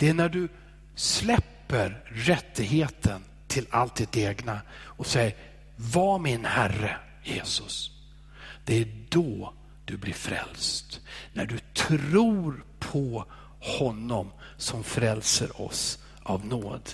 Det 0.00 0.08
är 0.08 0.14
när 0.14 0.28
du 0.28 0.48
släpper 0.94 2.04
rättigheten 2.04 3.24
till 3.46 3.66
allt 3.70 3.96
ditt 3.96 4.16
egna 4.16 4.60
och 4.72 5.06
säger, 5.06 5.34
var 5.76 6.18
min 6.18 6.44
Herre 6.44 6.96
Jesus. 7.24 7.90
Det 8.64 8.80
är 8.80 8.88
då 9.08 9.52
du 9.84 9.96
blir 9.96 10.12
frälst. 10.12 11.00
När 11.32 11.46
du 11.46 11.58
tror 11.74 12.64
på 12.78 13.24
honom 13.60 14.32
som 14.56 14.84
frälser 14.84 15.62
oss 15.62 15.98
av 16.22 16.46
nåd. 16.46 16.90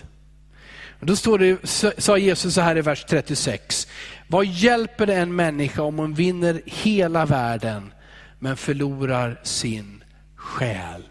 då 1.00 1.16
står 1.16 1.38
det, 1.38 1.66
sa 2.02 2.18
Jesus 2.18 2.54
så 2.54 2.60
här 2.60 2.76
i 2.76 2.80
vers 2.80 3.04
36. 3.08 3.88
Vad 4.28 4.46
hjälper 4.46 5.06
det 5.06 5.14
en 5.14 5.36
människa 5.36 5.82
om 5.82 5.98
hon 5.98 6.14
vinner 6.14 6.62
hela 6.64 7.26
världen 7.26 7.92
men 8.38 8.56
förlorar 8.56 9.40
sin 9.42 10.04
själ? 10.36 11.02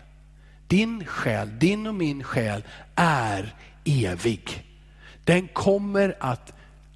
Din 0.67 1.05
själ, 1.05 1.59
din 1.59 1.87
och 1.87 1.95
min 1.95 2.23
själ 2.23 2.63
är 2.95 3.55
evig. 3.85 4.63
Den 5.23 5.47
kommer 5.47 6.15
att 6.19 6.53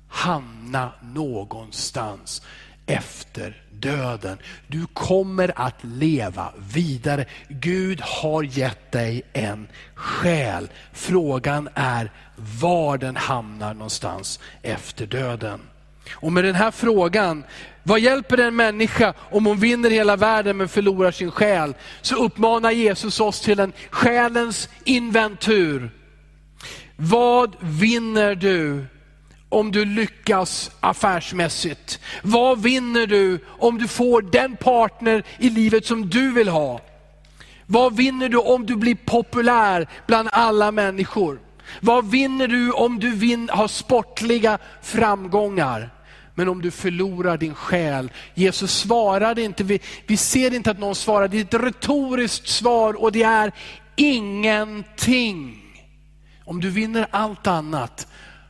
hamna 0.07 0.91
någonstans 1.01 2.41
efter 2.85 3.61
döden. 3.71 4.37
Du 4.67 4.85
kommer 4.93 5.51
att 5.55 5.83
leva 5.83 6.53
vidare. 6.73 7.25
Gud 7.47 8.01
har 8.01 8.43
gett 8.43 8.91
dig 8.91 9.21
en 9.33 9.67
själ. 9.93 10.69
Frågan 10.93 11.69
är 11.73 12.11
var 12.35 12.97
den 12.97 13.15
hamnar 13.15 13.73
någonstans 13.73 14.39
efter 14.61 15.05
döden. 15.05 15.59
Och 16.11 16.31
med 16.31 16.43
den 16.43 16.55
här 16.55 16.71
frågan, 16.71 17.43
vad 17.89 17.99
hjälper 17.99 18.37
det 18.37 18.45
en 18.45 18.55
människa 18.55 19.13
om 19.31 19.45
hon 19.45 19.59
vinner 19.59 19.89
hela 19.89 20.15
världen 20.15 20.57
men 20.57 20.69
förlorar 20.69 21.11
sin 21.11 21.31
själ? 21.31 21.73
Så 22.01 22.15
uppmanar 22.15 22.71
Jesus 22.71 23.19
oss 23.19 23.41
till 23.41 23.59
en 23.59 23.73
själens 23.89 24.69
inventur. 24.83 25.91
Vad 26.95 27.55
vinner 27.59 28.35
du 28.35 28.85
om 29.49 29.71
du 29.71 29.85
lyckas 29.85 30.71
affärsmässigt? 30.79 31.99
Vad 32.21 32.61
vinner 32.61 33.07
du 33.07 33.39
om 33.47 33.77
du 33.77 33.87
får 33.87 34.21
den 34.21 34.55
partner 34.55 35.23
i 35.39 35.49
livet 35.49 35.85
som 35.85 36.09
du 36.09 36.31
vill 36.31 36.49
ha? 36.49 36.81
Vad 37.65 37.95
vinner 37.95 38.29
du 38.29 38.37
om 38.37 38.65
du 38.65 38.75
blir 38.75 38.97
populär 39.05 39.87
bland 40.07 40.29
alla 40.31 40.71
människor? 40.71 41.39
Vad 41.79 42.09
vinner 42.09 42.47
du 42.47 42.71
om 42.71 42.99
du 42.99 43.11
vin, 43.11 43.49
har 43.51 43.67
sportliga 43.67 44.57
framgångar? 44.81 45.89
Men 46.39 46.49
om 46.49 46.61
du 46.61 46.71
förlorar 46.71 47.37
din 47.37 47.55
själ, 47.55 48.11
Jesus 48.33 48.79
svarade 48.79 49.41
inte, 49.41 49.63
vi, 49.63 49.79
vi 50.07 50.17
ser 50.17 50.53
inte 50.53 50.71
att 50.71 50.79
någon 50.79 50.95
svarar, 50.95 51.27
det 51.27 51.37
är 51.37 51.41
ett 51.41 51.53
retoriskt 51.63 52.47
svar 52.47 53.01
och 53.01 53.11
det 53.11 53.23
är 53.23 53.51
ingenting. 53.95 55.63
Om 56.45 56.61
du 56.61 56.69
vinner 56.69 57.07
allt 57.11 57.47
annat 57.47 58.07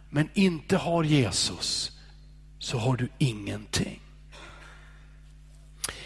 men 0.10 0.30
inte 0.34 0.78
har 0.78 1.04
Jesus 1.04 1.92
så 2.60 2.78
har 2.78 2.98
du 2.98 3.10
ingenting. 3.18 4.02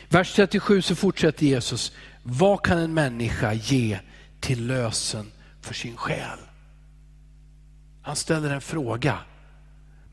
Vers 0.10 0.34
37 0.34 0.82
så 0.82 0.96
fortsätter 0.96 1.46
Jesus, 1.46 1.92
vad 2.24 2.64
kan 2.64 2.78
en 2.78 2.94
människa 2.94 3.54
ge 3.54 4.00
till 4.40 4.68
lösen 4.68 5.32
för 5.62 5.74
sin 5.74 5.98
själ? 5.98 6.40
Han 8.02 8.16
ställer 8.16 8.50
en 8.50 8.62
fråga. 8.62 9.20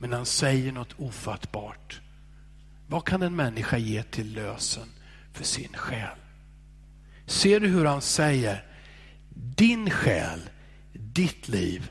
Men 0.03 0.13
han 0.13 0.27
säger 0.27 0.73
något 0.73 0.95
ofattbart. 0.99 2.01
Vad 2.87 3.05
kan 3.05 3.23
en 3.23 3.37
människa 3.37 3.79
ge 3.79 4.03
till 4.03 4.33
lösen 4.35 4.89
för 5.33 5.45
sin 5.45 5.73
själ? 5.75 6.17
Ser 7.27 7.61
du 7.61 7.69
hur 7.69 7.85
han 7.85 8.01
säger, 8.01 8.65
din 9.57 9.91
själ, 9.91 10.41
ditt 10.93 11.49
liv 11.49 11.91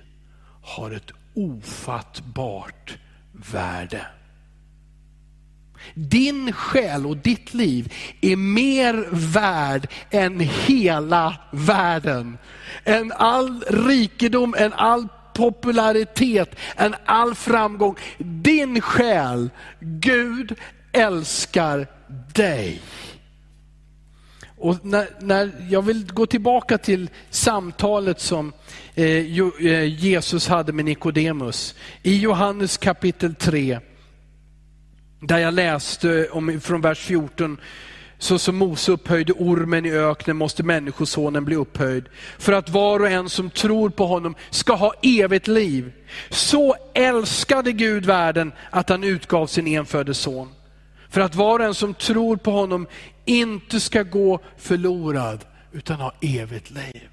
har 0.62 0.92
ett 0.92 1.12
ofattbart 1.34 2.98
värde. 3.32 4.08
Din 5.94 6.54
själ 6.54 7.06
och 7.06 7.18
ditt 7.18 7.54
liv 7.54 7.94
är 8.22 8.36
mer 8.36 9.08
värd 9.12 9.88
än 10.10 10.40
hela 10.40 11.38
världen. 11.52 12.38
Än 12.84 13.12
all 13.12 13.64
rikedom, 13.70 14.56
än 14.58 14.74
all 14.74 15.08
popularitet 15.40 16.56
än 16.76 16.96
all 17.06 17.36
framgång. 17.36 17.96
Din 18.18 18.82
själ, 18.82 19.50
Gud 19.80 20.56
älskar 20.92 21.88
dig. 22.34 22.82
Och 24.58 24.86
när, 24.86 25.08
när, 25.20 25.52
jag 25.70 25.82
vill 25.82 26.06
gå 26.06 26.26
tillbaka 26.26 26.78
till 26.78 27.10
samtalet 27.30 28.20
som 28.20 28.54
eh, 28.96 29.06
eh 29.06 29.84
Jesus 29.84 30.48
hade 30.48 30.74
med 30.74 30.86
Nikodemus. 30.86 31.76
I 32.04 32.18
Johannes 32.18 32.78
kapitel 32.78 33.36
3, 33.36 33.80
där 35.22 35.38
jag 35.38 35.54
läste 35.54 36.30
om, 36.30 36.62
från 36.62 36.82
vers 36.82 37.00
14 37.00 37.58
så 38.22 38.40
som 38.40 38.56
Mose 38.58 38.92
upphöjde 38.92 39.34
ormen 39.34 39.86
i 39.86 39.92
öknen 39.92 40.38
måste 40.38 40.64
människosonen 40.64 41.46
bli 41.46 41.56
upphöjd. 41.56 42.06
För 42.38 42.54
att 42.54 42.70
var 42.70 43.00
och 43.00 43.10
en 43.10 43.30
som 43.30 43.50
tror 43.50 43.90
på 43.90 44.06
honom 44.06 44.36
ska 44.50 44.76
ha 44.76 44.94
evigt 45.02 45.48
liv. 45.48 45.92
Så 46.30 46.76
älskade 46.94 47.72
Gud 47.72 48.06
världen 48.06 48.52
att 48.70 48.90
han 48.90 49.04
utgav 49.04 49.48
sin 49.48 49.68
enfödde 49.68 50.14
son. 50.14 50.50
För 51.10 51.22
att 51.22 51.36
var 51.36 51.60
och 51.60 51.66
en 51.66 51.74
som 51.74 51.94
tror 51.94 52.38
på 52.38 52.52
honom 52.52 52.88
inte 53.26 53.80
ska 53.80 54.04
gå 54.04 54.40
förlorad 54.58 55.46
utan 55.72 56.00
ha 56.00 56.14
evigt 56.22 56.72
liv. 56.72 57.10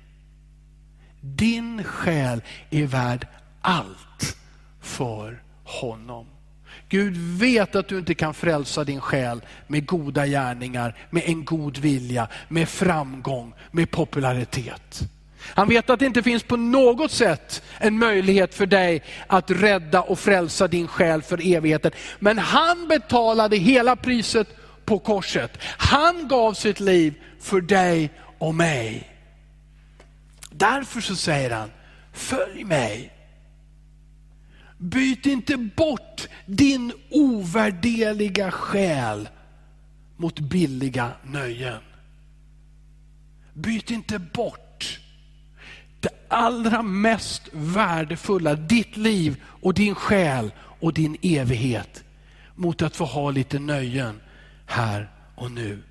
Din 1.21 1.85
själ 1.85 2.43
är 2.71 2.87
värd 2.87 3.27
allt 3.61 4.37
för 4.81 5.43
honom. 5.65 6.27
Gud 6.89 7.17
vet 7.17 7.77
att 7.77 7.89
du 7.89 7.99
inte 7.99 8.15
kan 8.15 8.35
frälsa 8.35 8.85
din 8.85 9.01
själ 9.01 9.41
med 9.67 9.87
goda 9.87 10.27
gärningar, 10.27 10.97
med 11.11 11.23
en 11.27 11.45
god 11.45 11.79
vilja, 11.79 12.29
med 12.49 12.69
framgång, 12.69 13.55
med 13.71 13.91
popularitet. 13.91 15.03
Han 15.39 15.69
vet 15.69 15.91
att 15.91 15.99
det 15.99 16.07
inte 16.07 16.23
finns 16.23 16.43
på 16.43 16.57
något 16.57 17.11
sätt 17.11 17.63
en 17.79 17.99
möjlighet 17.99 18.55
för 18.55 18.67
dig 18.67 19.03
att 19.27 19.51
rädda 19.51 20.03
och 20.03 20.19
frälsa 20.19 20.69
din 20.69 20.89
själ 20.89 21.23
för 21.23 21.55
evigheten. 21.55 21.91
Men 22.19 22.39
han 22.39 22.89
betalade 22.89 23.57
hela 23.57 23.97
priset 23.97 24.49
på 24.85 24.99
korset. 24.99 25.59
Han 25.63 26.29
gav 26.29 26.55
sitt 26.55 26.81
liv 26.81 27.15
för 27.41 27.61
dig 27.61 28.11
och 28.39 28.55
mig. 28.55 29.13
Därför 30.51 31.01
så 31.01 31.17
säger 31.17 31.51
han, 31.51 31.71
följ 32.13 32.65
mig. 32.65 33.16
Byt 34.79 35.27
inte 35.27 35.57
bort 35.57 36.29
din 36.47 36.93
ovärderliga 37.11 38.51
själ 38.51 39.29
mot 40.17 40.41
billiga 40.41 41.13
nöjen. 41.25 41.81
Byt 43.55 43.91
inte 43.91 44.19
bort 44.19 45.01
det 46.01 46.11
allra 46.29 46.83
mest 46.83 47.43
värdefulla, 47.53 48.55
ditt 48.55 48.97
liv 48.97 49.43
och 49.45 49.75
din 49.75 49.95
själ 49.95 50.53
och 50.81 50.95
din 50.95 51.17
evighet 51.23 52.05
mot 52.55 52.83
att 52.83 52.97
få 52.97 53.05
ha 53.05 53.31
lite 53.31 53.59
nöjen 53.59 54.21
här 54.67 55.11
och 55.35 55.51
nu. 55.51 55.83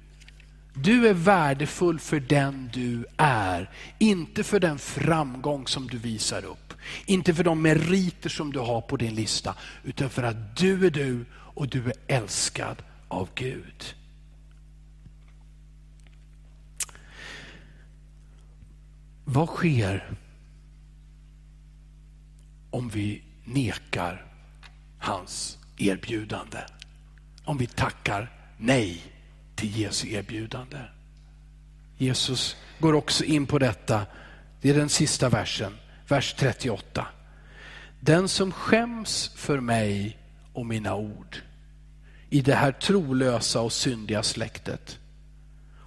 Du 0.73 1.07
är 1.07 1.13
värdefull 1.13 1.99
för 1.99 2.19
den 2.19 2.69
du 2.73 3.05
är, 3.17 3.69
inte 3.99 4.43
för 4.43 4.59
den 4.59 4.79
framgång 4.79 5.67
som 5.67 5.87
du 5.87 5.97
visar 5.97 6.45
upp. 6.45 6.64
Inte 7.05 7.33
för 7.33 7.43
de 7.43 7.61
meriter 7.61 8.29
som 8.29 8.53
du 8.53 8.59
har 8.59 8.81
på 8.81 8.97
din 8.97 9.15
lista, 9.15 9.55
utan 9.83 10.09
för 10.09 10.23
att 10.23 10.57
du 10.57 10.85
är 10.85 10.89
du 10.89 11.25
och 11.33 11.67
du 11.67 11.85
är 11.85 11.93
älskad 12.07 12.83
av 13.07 13.29
Gud. 13.35 13.95
Vad 19.25 19.47
sker 19.47 20.17
om 22.69 22.89
vi 22.89 23.23
nekar 23.43 24.25
hans 24.99 25.57
erbjudande? 25.77 26.59
Om 27.45 27.57
vi 27.57 27.67
tackar 27.67 28.31
nej 28.57 29.01
till 29.55 29.79
Jesu 29.79 30.11
erbjudande. 30.11 30.77
Jesus 31.97 32.57
går 32.79 32.93
också 32.93 33.23
in 33.23 33.45
på 33.45 33.59
detta. 33.59 34.05
Det 34.61 34.69
är 34.69 34.73
den 34.73 34.89
sista 34.89 35.29
versen 35.29 35.73
vers 36.07 36.33
38. 36.33 37.07
Den 37.99 38.27
som 38.27 38.51
skäms 38.51 39.31
för 39.35 39.59
mig 39.59 40.17
och 40.53 40.65
mina 40.65 40.95
ord 40.95 41.37
i 42.29 42.41
det 42.41 42.55
här 42.55 42.71
trolösa 42.71 43.61
och 43.61 43.73
syndiga 43.73 44.23
släktet, 44.23 44.99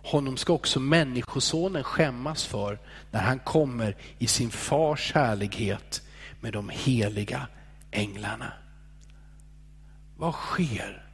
honom 0.04 0.36
ska 0.36 0.52
också 0.52 0.80
människosonen 0.80 1.84
skämmas 1.84 2.44
för 2.44 2.78
när 3.10 3.20
han 3.20 3.38
kommer 3.38 3.96
i 4.18 4.26
sin 4.26 4.50
fars 4.50 5.12
härlighet 5.14 6.02
med 6.40 6.52
de 6.52 6.68
heliga 6.68 7.46
änglarna. 7.90 8.52
Vad 10.16 10.34
sker 10.34 11.06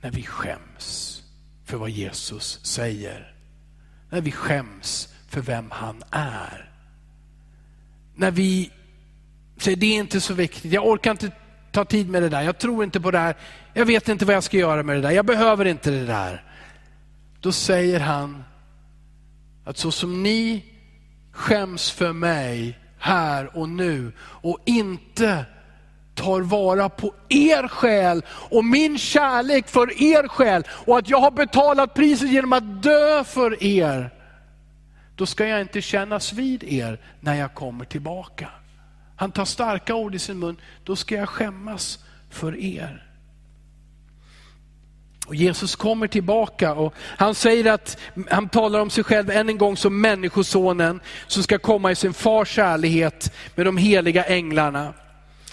när 0.00 0.10
vi 0.10 0.22
skäms 0.22 1.22
för 1.64 1.76
vad 1.76 1.90
Jesus 1.90 2.64
säger? 2.64 3.34
När 4.10 4.20
vi 4.20 4.32
skäms 4.32 5.14
för 5.28 5.40
vem 5.40 5.70
han 5.70 6.02
är? 6.10 6.69
När 8.20 8.30
vi 8.30 8.70
säger 9.56 9.76
det 9.76 9.86
är 9.86 9.98
inte 9.98 10.20
så 10.20 10.34
viktigt, 10.34 10.72
jag 10.72 10.86
orkar 10.86 11.10
inte 11.10 11.30
ta 11.72 11.84
tid 11.84 12.08
med 12.08 12.22
det 12.22 12.28
där, 12.28 12.42
jag 12.42 12.58
tror 12.58 12.84
inte 12.84 13.00
på 13.00 13.10
det 13.10 13.18
här, 13.18 13.36
jag 13.74 13.86
vet 13.86 14.08
inte 14.08 14.24
vad 14.24 14.34
jag 14.34 14.44
ska 14.44 14.56
göra 14.56 14.82
med 14.82 14.96
det 14.96 15.02
där, 15.02 15.10
jag 15.10 15.26
behöver 15.26 15.64
inte 15.64 15.90
det 15.90 16.06
där. 16.06 16.44
Då 17.40 17.52
säger 17.52 18.00
han 18.00 18.44
att 19.64 19.76
så 19.76 19.90
som 19.90 20.22
ni 20.22 20.64
skäms 21.32 21.90
för 21.90 22.12
mig 22.12 22.78
här 22.98 23.56
och 23.56 23.68
nu 23.68 24.12
och 24.20 24.58
inte 24.64 25.44
tar 26.14 26.40
vara 26.40 26.88
på 26.88 27.14
er 27.28 27.68
själ 27.68 28.22
och 28.28 28.64
min 28.64 28.98
kärlek 28.98 29.68
för 29.68 30.02
er 30.02 30.28
själ 30.28 30.64
och 30.68 30.98
att 30.98 31.08
jag 31.08 31.20
har 31.20 31.30
betalat 31.30 31.94
priset 31.94 32.30
genom 32.30 32.52
att 32.52 32.82
dö 32.82 33.24
för 33.24 33.62
er 33.64 34.19
då 35.20 35.26
ska 35.26 35.46
jag 35.46 35.60
inte 35.60 35.82
kännas 35.82 36.32
vid 36.32 36.64
er 36.64 37.00
när 37.20 37.34
jag 37.34 37.54
kommer 37.54 37.84
tillbaka. 37.84 38.48
Han 39.16 39.32
tar 39.32 39.44
starka 39.44 39.94
ord 39.94 40.14
i 40.14 40.18
sin 40.18 40.38
mun, 40.38 40.60
då 40.84 40.96
ska 40.96 41.14
jag 41.14 41.28
skämmas 41.28 42.04
för 42.30 42.56
er. 42.56 43.06
Och 45.26 45.34
Jesus 45.34 45.76
kommer 45.76 46.06
tillbaka 46.06 46.74
och 46.74 46.94
han 46.98 47.34
säger 47.34 47.72
att, 47.72 47.98
han 48.30 48.48
talar 48.48 48.80
om 48.80 48.90
sig 48.90 49.04
själv 49.04 49.30
än 49.30 49.48
en 49.48 49.58
gång 49.58 49.76
som 49.76 50.00
människosonen 50.00 51.00
som 51.26 51.42
ska 51.42 51.58
komma 51.58 51.90
i 51.90 51.94
sin 51.94 52.12
fars 52.12 52.48
kärlighet 52.48 53.32
med 53.54 53.66
de 53.66 53.76
heliga 53.76 54.24
änglarna. 54.24 54.94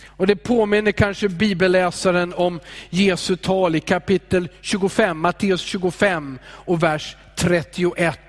Och 0.08 0.28
Det 0.28 0.36
påminner 0.36 0.92
kanske 0.92 1.30
bibelläsaren 1.30 2.34
om 2.34 2.60
Jesu 2.90 3.36
tal 3.36 3.76
i 3.76 3.80
kapitel 3.80 4.50
25, 4.62 5.20
Matteus 5.20 5.62
25 5.62 6.40
och 6.46 6.84
vers 6.84 7.16
31. 7.36 8.20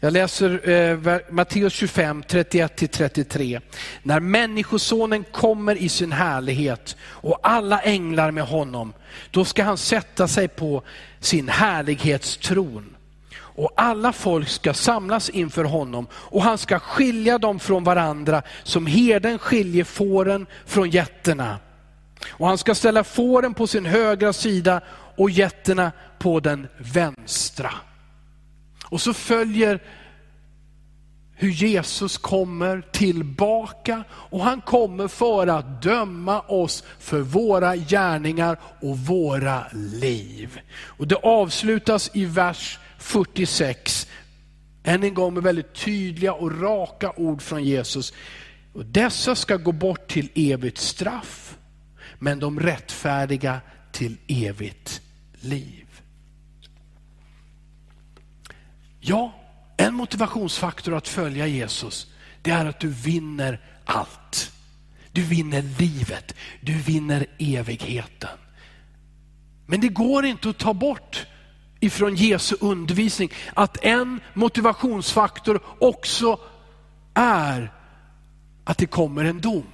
Jag 0.00 0.12
läser 0.12 0.68
eh, 0.70 1.18
Matteus 1.30 1.72
25, 1.72 2.22
31-33. 2.22 3.60
När 4.02 4.20
människosonen 4.20 5.24
kommer 5.24 5.76
i 5.76 5.88
sin 5.88 6.12
härlighet 6.12 6.96
och 7.02 7.38
alla 7.42 7.80
änglar 7.80 8.30
med 8.30 8.44
honom, 8.44 8.92
då 9.30 9.44
ska 9.44 9.64
han 9.64 9.78
sätta 9.78 10.28
sig 10.28 10.48
på 10.48 10.82
sin 11.20 11.48
härlighetstron. 11.48 12.96
Och 13.38 13.72
alla 13.76 14.12
folk 14.12 14.48
ska 14.48 14.74
samlas 14.74 15.30
inför 15.30 15.64
honom 15.64 16.06
och 16.12 16.42
han 16.42 16.58
ska 16.58 16.78
skilja 16.78 17.38
dem 17.38 17.58
från 17.58 17.84
varandra 17.84 18.42
som 18.62 18.86
herden 18.86 19.38
skiljer 19.38 19.84
fåren 19.84 20.46
från 20.66 20.90
getterna. 20.90 21.58
Och 22.28 22.46
han 22.46 22.58
ska 22.58 22.74
ställa 22.74 23.04
fåren 23.04 23.54
på 23.54 23.66
sin 23.66 23.86
högra 23.86 24.32
sida 24.32 24.80
och 25.16 25.30
getterna 25.30 25.92
på 26.18 26.40
den 26.40 26.68
vänstra. 26.78 27.70
Och 28.88 29.00
så 29.00 29.14
följer 29.14 29.80
hur 31.38 31.50
Jesus 31.50 32.18
kommer 32.18 32.80
tillbaka 32.92 34.04
och 34.10 34.40
han 34.40 34.60
kommer 34.60 35.08
för 35.08 35.46
att 35.46 35.82
döma 35.82 36.40
oss 36.40 36.84
för 36.98 37.20
våra 37.20 37.76
gärningar 37.76 38.58
och 38.80 38.98
våra 38.98 39.66
liv. 39.72 40.60
Och 40.84 41.08
Det 41.08 41.16
avslutas 41.16 42.10
i 42.14 42.24
vers 42.24 42.78
46, 42.98 44.06
än 44.84 45.02
en 45.02 45.14
gång 45.14 45.34
med 45.34 45.42
väldigt 45.42 45.74
tydliga 45.74 46.32
och 46.32 46.60
raka 46.60 47.12
ord 47.16 47.42
från 47.42 47.64
Jesus. 47.64 48.12
Och 48.72 48.84
dessa 48.84 49.34
ska 49.34 49.56
gå 49.56 49.72
bort 49.72 50.08
till 50.08 50.28
evigt 50.34 50.78
straff, 50.78 51.58
men 52.18 52.38
de 52.38 52.60
rättfärdiga 52.60 53.60
till 53.92 54.16
evigt 54.28 55.00
liv. 55.40 55.85
Ja, 59.08 59.32
en 59.76 59.94
motivationsfaktor 59.94 60.94
att 60.94 61.08
följa 61.08 61.46
Jesus, 61.46 62.06
det 62.42 62.50
är 62.50 62.66
att 62.66 62.80
du 62.80 62.88
vinner 62.88 63.60
allt. 63.84 64.52
Du 65.12 65.22
vinner 65.22 65.62
livet, 65.78 66.34
du 66.60 66.72
vinner 66.72 67.26
evigheten. 67.38 68.38
Men 69.66 69.80
det 69.80 69.88
går 69.88 70.24
inte 70.26 70.48
att 70.48 70.58
ta 70.58 70.74
bort 70.74 71.26
ifrån 71.80 72.14
Jesu 72.14 72.56
undervisning 72.60 73.32
att 73.54 73.84
en 73.84 74.20
motivationsfaktor 74.34 75.60
också 75.78 76.40
är 77.14 77.72
att 78.64 78.78
det 78.78 78.86
kommer 78.86 79.24
en 79.24 79.40
dom. 79.40 79.66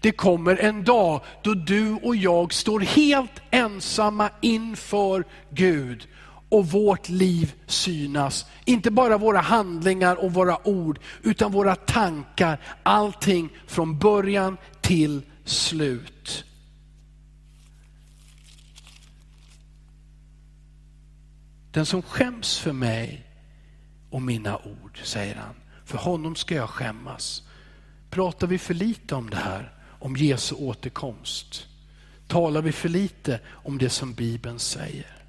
Det 0.00 0.12
kommer 0.12 0.56
en 0.56 0.84
dag 0.84 1.20
då 1.42 1.54
du 1.54 1.92
och 1.92 2.16
jag 2.16 2.52
står 2.52 2.80
helt 2.80 3.42
ensamma 3.50 4.30
inför 4.40 5.24
Gud 5.50 6.08
och 6.52 6.66
vårt 6.66 7.08
liv 7.08 7.54
synas. 7.66 8.46
Inte 8.64 8.90
bara 8.90 9.18
våra 9.18 9.40
handlingar 9.40 10.16
och 10.16 10.32
våra 10.32 10.68
ord, 10.68 10.98
utan 11.22 11.52
våra 11.52 11.74
tankar. 11.74 12.60
Allting 12.82 13.48
från 13.66 13.98
början 13.98 14.56
till 14.80 15.22
slut. 15.44 16.44
Den 21.70 21.86
som 21.86 22.02
skäms 22.02 22.58
för 22.58 22.72
mig 22.72 23.26
och 24.10 24.22
mina 24.22 24.56
ord, 24.56 25.00
säger 25.04 25.34
han, 25.34 25.54
för 25.84 25.98
honom 25.98 26.36
ska 26.36 26.54
jag 26.54 26.70
skämmas. 26.70 27.42
Pratar 28.10 28.46
vi 28.46 28.58
för 28.58 28.74
lite 28.74 29.14
om 29.14 29.30
det 29.30 29.36
här, 29.36 29.72
om 30.00 30.16
Jesu 30.16 30.54
återkomst? 30.54 31.66
Talar 32.26 32.62
vi 32.62 32.72
för 32.72 32.88
lite 32.88 33.40
om 33.48 33.78
det 33.78 33.90
som 33.90 34.14
Bibeln 34.14 34.58
säger? 34.58 35.21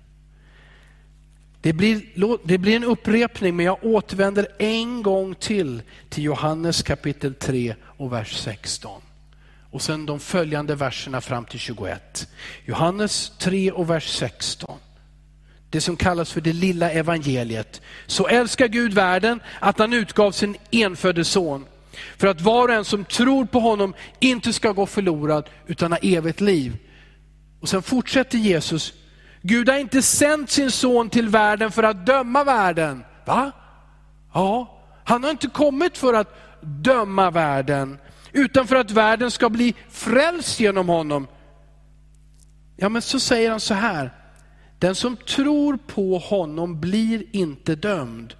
Det 1.64 1.74
blir, 1.74 2.01
det 2.43 2.57
blir 2.57 2.76
en 2.76 2.84
upprepning, 2.84 3.55
men 3.55 3.66
jag 3.66 3.78
återvänder 3.82 4.47
en 4.59 5.03
gång 5.03 5.36
till 5.36 5.82
till 6.09 6.24
Johannes 6.24 6.84
kapitel 6.84 7.34
3 7.34 7.76
och 7.82 8.14
vers 8.14 8.38
16. 8.38 9.01
Och 9.72 9.82
sen 9.82 10.05
de 10.05 10.20
följande 10.20 10.76
verserna 10.76 11.22
fram 11.22 11.45
till 11.45 11.59
21. 11.59 12.28
Johannes 12.66 13.32
3 13.38 13.72
och 13.72 13.89
vers 13.89 14.07
16. 14.07 14.80
Det 15.70 15.82
som 15.82 15.95
kallas 15.95 16.32
för 16.32 16.41
det 16.41 16.53
lilla 16.53 16.91
evangeliet. 16.91 17.82
Så 18.07 18.28
älskar 18.28 18.68
Gud 18.68 18.93
världen 18.93 19.39
att 19.59 19.80
han 19.80 19.93
utgav 19.93 20.32
sin 20.32 20.55
enfödde 20.72 21.24
son. 21.24 21.66
För 22.18 22.28
att 22.28 22.41
var 22.41 22.68
och 22.68 22.74
en 22.74 22.86
som 22.86 23.05
tror 23.05 23.45
på 23.45 23.59
honom 23.59 23.93
inte 24.20 24.53
ska 24.53 24.72
gå 24.72 24.86
förlorad 24.86 25.49
utan 25.68 25.91
ha 25.91 25.99
evigt 25.99 26.41
liv. 26.41 26.78
Och 27.59 27.70
sen 27.70 27.82
fortsätter 27.82 28.38
Jesus 28.38 28.93
Gud 29.46 29.70
har 29.70 29.78
inte 29.78 30.02
sänt 30.02 30.50
sin 30.50 30.72
son 30.72 31.10
till 31.10 31.30
världen 31.30 31.72
för 31.72 31.84
att 31.84 32.06
döma 32.06 32.44
världen. 32.44 33.04
Va? 33.26 33.52
Ja, 34.34 34.80
han 35.04 35.24
har 35.24 35.32
inte 35.32 35.48
kommit 35.48 35.98
för 35.98 36.14
att 36.14 36.36
döma 36.62 37.32
världen, 37.32 37.98
utan 38.32 38.68
för 38.68 38.76
att 38.76 38.91
världen 38.91 39.32
ska 39.32 39.50
bli 39.50 39.76
frälst 39.89 40.60
genom 40.60 40.89
honom. 40.89 41.28
Ja, 42.76 42.89
men 42.89 43.02
så 43.02 43.20
säger 43.20 43.50
han 43.50 43.60
så 43.60 43.74
här. 43.74 44.14
Den 44.80 44.96
som 44.96 45.18
tror 45.18 45.78
på 45.88 46.18
honom 46.18 46.80
blir 46.80 47.24
inte 47.32 47.76
dömd, 47.76 48.34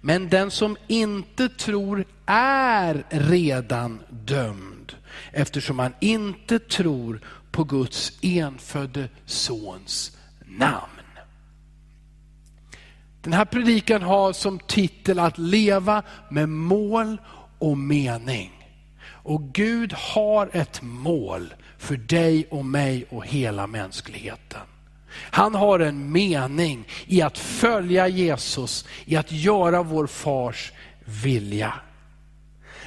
men 0.00 0.28
den 0.28 0.50
som 0.50 0.76
inte 0.86 1.48
tror 1.48 2.04
är 2.26 3.04
redan 3.08 4.02
dömd, 4.10 4.92
eftersom 5.32 5.78
han 5.78 5.94
inte 6.00 6.58
tror 6.58 7.20
på 7.50 7.64
Guds 7.64 8.12
enfödde 8.22 9.08
sons 9.26 10.16
namn. 10.58 11.00
Den 13.20 13.32
här 13.32 13.44
predikan 13.44 14.02
har 14.02 14.32
som 14.32 14.58
titel 14.58 15.18
att 15.18 15.38
leva 15.38 16.02
med 16.28 16.48
mål 16.48 17.16
och 17.58 17.78
mening. 17.78 18.52
Och 19.02 19.42
Gud 19.42 19.92
har 19.92 20.50
ett 20.52 20.82
mål 20.82 21.54
för 21.78 21.96
dig 21.96 22.46
och 22.50 22.64
mig 22.64 23.06
och 23.10 23.26
hela 23.26 23.66
mänskligheten. 23.66 24.60
Han 25.12 25.54
har 25.54 25.80
en 25.80 26.12
mening 26.12 26.84
i 27.06 27.22
att 27.22 27.38
följa 27.38 28.08
Jesus, 28.08 28.86
i 29.04 29.16
att 29.16 29.32
göra 29.32 29.82
vår 29.82 30.06
fars 30.06 30.72
vilja. 31.04 31.74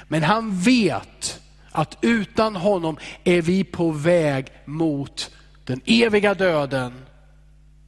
Men 0.08 0.24
han 0.24 0.60
vet 0.60 1.42
att 1.72 1.98
utan 2.02 2.56
honom 2.56 2.98
är 3.24 3.42
vi 3.42 3.64
på 3.64 3.92
väg 3.92 4.48
mot 4.66 5.32
den 5.64 5.82
eviga 5.86 6.34
döden 6.34 6.94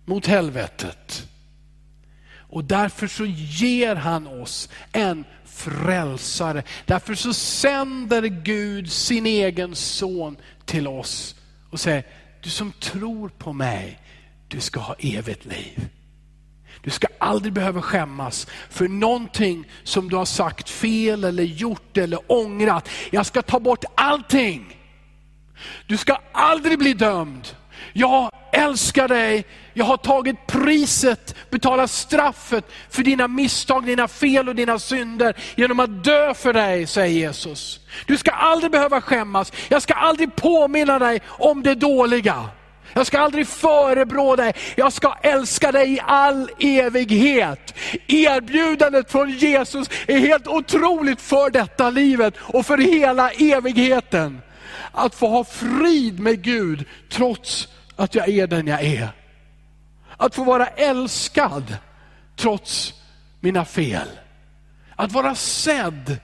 mot 0.06 0.26
helvetet. 0.26 1.28
Och 2.56 2.64
därför 2.64 3.08
så 3.08 3.26
ger 3.26 3.95
han 3.95 4.28
oss 4.28 4.70
en 4.91 5.26
frälsare. 5.45 6.64
Därför 6.86 7.16
så 7.16 7.34
sänder 7.34 8.22
Gud 8.22 8.91
sin 8.91 9.26
egen 9.26 9.76
son 9.76 10.38
till 10.66 10.88
oss 10.88 11.36
och 11.72 11.80
säger, 11.80 12.03
du 12.41 12.49
som 12.49 12.72
tror 12.72 13.30
på 13.30 13.53
mig, 13.53 13.99
du 14.47 14.60
ska 14.60 14.80
ha 14.80 14.95
evigt 14.99 15.45
liv. 15.45 15.89
Du 16.82 16.89
ska 16.89 17.08
aldrig 17.18 17.53
behöva 17.53 17.82
skämmas 17.82 18.47
för 18.70 18.88
någonting 18.88 19.68
som 19.84 20.10
du 20.10 20.16
har 20.16 20.26
sagt 20.26 20.70
fel 20.70 21.24
eller 21.24 21.43
gjort 21.43 21.97
eller 21.97 22.32
ångrat. 22.32 22.89
Jag 23.12 23.26
ska 23.26 23.41
ta 23.41 23.60
bort 23.60 23.86
allting. 23.95 24.78
Du 25.88 25.97
ska 25.97 26.18
aldrig 26.32 26.80
bli 26.80 26.93
dömd. 26.93 27.47
Jag 27.94 28.32
älskar 28.52 29.08
dig, 29.08 29.46
jag 29.74 29.86
har 29.86 29.98
tagit 29.98 30.48
priset, 30.48 31.36
betalat 31.50 31.92
straffet 31.92 32.66
för 32.90 33.04
dina 33.04 33.28
misstag, 33.28 33.86
dina 33.86 34.08
fel 34.08 34.50
och 34.50 34.56
dina 34.56 34.80
synder 34.80 35.36
genom 35.56 35.80
att 35.80 36.04
dö 36.04 36.34
för 36.34 36.54
dig, 36.54 36.88
säger 36.88 37.20
Jesus. 37.20 37.80
Du 38.06 38.18
ska 38.18 38.32
aldrig 38.32 38.72
behöva 38.72 39.02
skämmas, 39.02 39.52
jag 39.70 39.82
ska 39.82 39.94
aldrig 39.94 40.36
påminna 40.36 41.00
dig 41.00 41.22
om 41.28 41.64
det 41.64 41.76
dåliga. 41.76 42.50
Jag 42.94 43.08
ska 43.08 43.20
aldrig 43.20 43.48
förebrå 43.48 44.36
dig, 44.36 44.54
jag 44.76 44.94
ska 44.94 45.16
älska 45.22 45.72
dig 45.72 45.94
i 45.94 46.00
all 46.04 46.50
evighet. 46.60 47.76
Erbjudandet 48.08 49.12
från 49.12 49.30
Jesus 49.30 49.90
är 50.08 50.20
helt 50.20 50.48
otroligt 50.48 51.22
för 51.22 51.50
detta 51.50 51.90
livet 51.90 52.34
och 52.40 52.66
för 52.66 52.78
hela 52.78 53.32
evigheten. 53.32 54.42
Att 54.96 55.16
få 55.16 55.28
ha 55.28 55.43
frid 55.43 56.20
med 56.20 56.41
Gud 56.41 56.86
trots 57.10 57.68
att 57.96 58.16
jag 58.16 58.30
är 58.30 58.48
den 58.48 58.68
jag 58.68 58.84
är. 58.84 59.10
Att 60.18 60.36
få 60.36 60.43
vara 60.43 60.68
älskad 60.68 61.78
trots 62.36 62.93
mina 63.39 63.66
fel. 63.66 64.08
Att 64.96 65.12
vara 65.12 65.36
sedd 65.36 66.20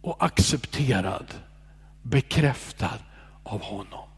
och 0.00 0.24
accepterad, 0.24 1.26
bekräftad 2.02 2.98
av 3.42 3.62
honom. 3.62 4.08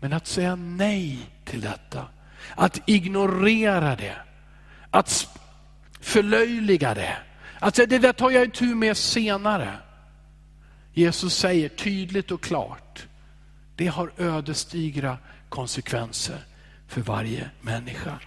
Men 0.00 0.12
att 0.12 0.26
säga 0.26 0.56
nej 0.56 1.18
till 1.44 1.60
detta, 1.60 2.06
att 2.56 2.80
ignorera 2.86 3.96
det, 3.96 4.16
att 4.90 5.28
förlöjliga 6.00 6.94
det, 6.94 7.16
att 7.60 7.76
säga 7.76 7.86
det 7.86 7.98
där 7.98 8.12
tar 8.12 8.30
jag 8.30 8.44
itu 8.44 8.74
med 8.74 8.96
senare. 8.96 9.78
Jesus 10.92 11.34
säger 11.34 11.68
tydligt 11.68 12.30
och 12.30 12.42
klart, 12.42 13.06
det 13.76 13.86
har 13.86 14.12
ödesdigra 14.16 15.18
konsekvenser 15.48 16.44
för 16.86 17.00
varje 17.00 17.50
människa. 17.60 18.18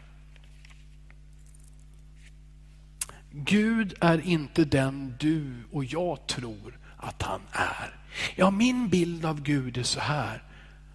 Gud 3.31 3.93
är 4.01 4.21
inte 4.21 4.65
den 4.65 5.15
du 5.19 5.63
och 5.71 5.85
jag 5.85 6.27
tror 6.27 6.79
att 6.97 7.21
han 7.21 7.41
är. 7.51 7.95
Ja, 8.35 8.51
min 8.51 8.89
bild 8.89 9.25
av 9.25 9.41
Gud 9.41 9.77
är 9.77 9.83
så 9.83 9.99
här. 9.99 10.43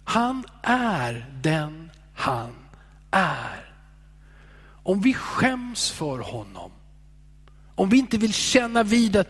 Han 0.03 0.45
är 0.63 1.25
den 1.41 1.91
han 2.15 2.55
är. 3.11 3.73
Om 4.83 5.01
vi 5.01 5.13
skäms 5.13 5.91
för 5.91 6.19
honom, 6.19 6.71
om 7.75 7.89
vi 7.89 7.97
inte 7.97 8.17
vill 8.17 8.33
känna 8.33 8.83
vid, 8.83 9.23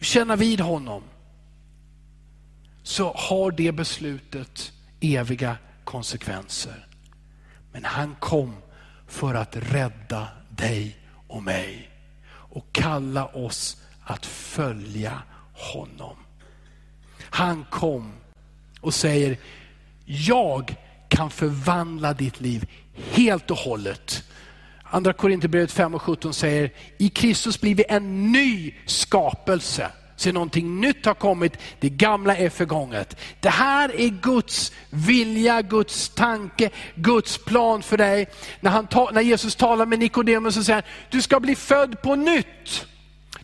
känna 0.00 0.36
vid 0.36 0.60
honom, 0.60 1.02
så 2.84 3.12
har 3.16 3.50
det 3.50 3.72
beslutet 3.72 4.72
eviga 5.00 5.56
konsekvenser. 5.84 6.86
Men 7.72 7.84
han 7.84 8.16
kom 8.20 8.56
för 9.08 9.34
att 9.34 9.56
rädda 9.56 10.28
dig 10.50 10.96
och 11.28 11.42
mig 11.42 11.90
och 12.26 12.66
kalla 12.72 13.26
oss 13.26 13.76
att 14.04 14.26
följa 14.26 15.22
honom. 15.52 16.16
Han 17.20 17.64
kom 17.70 18.12
och 18.80 18.94
säger, 18.94 19.38
jag 20.04 20.76
kan 21.08 21.30
förvandla 21.30 22.14
ditt 22.14 22.40
liv 22.40 22.70
helt 22.94 23.50
och 23.50 23.56
hållet. 23.56 24.22
Andra 24.82 25.12
Korinthierbrevet 25.12 25.72
5 25.72 25.94
och 25.94 26.02
17 26.02 26.34
säger, 26.34 26.72
i 26.98 27.08
Kristus 27.08 27.60
blir 27.60 27.74
vi 27.74 27.84
en 27.88 28.32
ny 28.32 28.74
skapelse. 28.86 29.90
Se 30.16 30.32
någonting 30.32 30.80
nytt 30.80 31.06
har 31.06 31.14
kommit, 31.14 31.58
det 31.80 31.88
gamla 31.88 32.36
är 32.36 32.48
förgånget. 32.50 33.16
Det 33.40 33.48
här 33.48 34.00
är 34.00 34.08
Guds 34.08 34.72
vilja, 34.90 35.62
Guds 35.62 36.08
tanke, 36.08 36.70
Guds 36.94 37.38
plan 37.38 37.82
för 37.82 37.96
dig. 37.96 38.26
När, 38.60 38.70
han 38.70 38.86
ta, 38.86 39.10
när 39.12 39.20
Jesus 39.20 39.56
talar 39.56 39.86
med 39.86 39.98
Nikodemus 39.98 40.54
så 40.54 40.64
säger 40.64 40.82
han, 40.82 40.90
du 41.10 41.22
ska 41.22 41.40
bli 41.40 41.56
född 41.56 42.02
på 42.02 42.16
nytt. 42.16 42.86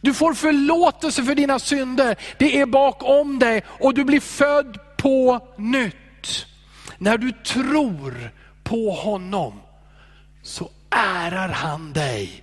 Du 0.00 0.14
får 0.14 0.34
förlåtelse 0.34 1.24
för 1.24 1.34
dina 1.34 1.58
synder, 1.58 2.16
det 2.38 2.60
är 2.60 2.66
bakom 2.66 3.38
dig 3.38 3.62
och 3.66 3.94
du 3.94 4.04
blir 4.04 4.20
född 4.20 4.78
på 4.96 5.46
nytt. 5.58 6.46
När 6.98 7.18
du 7.18 7.32
tror 7.32 8.30
på 8.62 8.90
honom 8.90 9.60
så 10.42 10.70
ärar 10.90 11.48
han 11.48 11.92
dig 11.92 12.42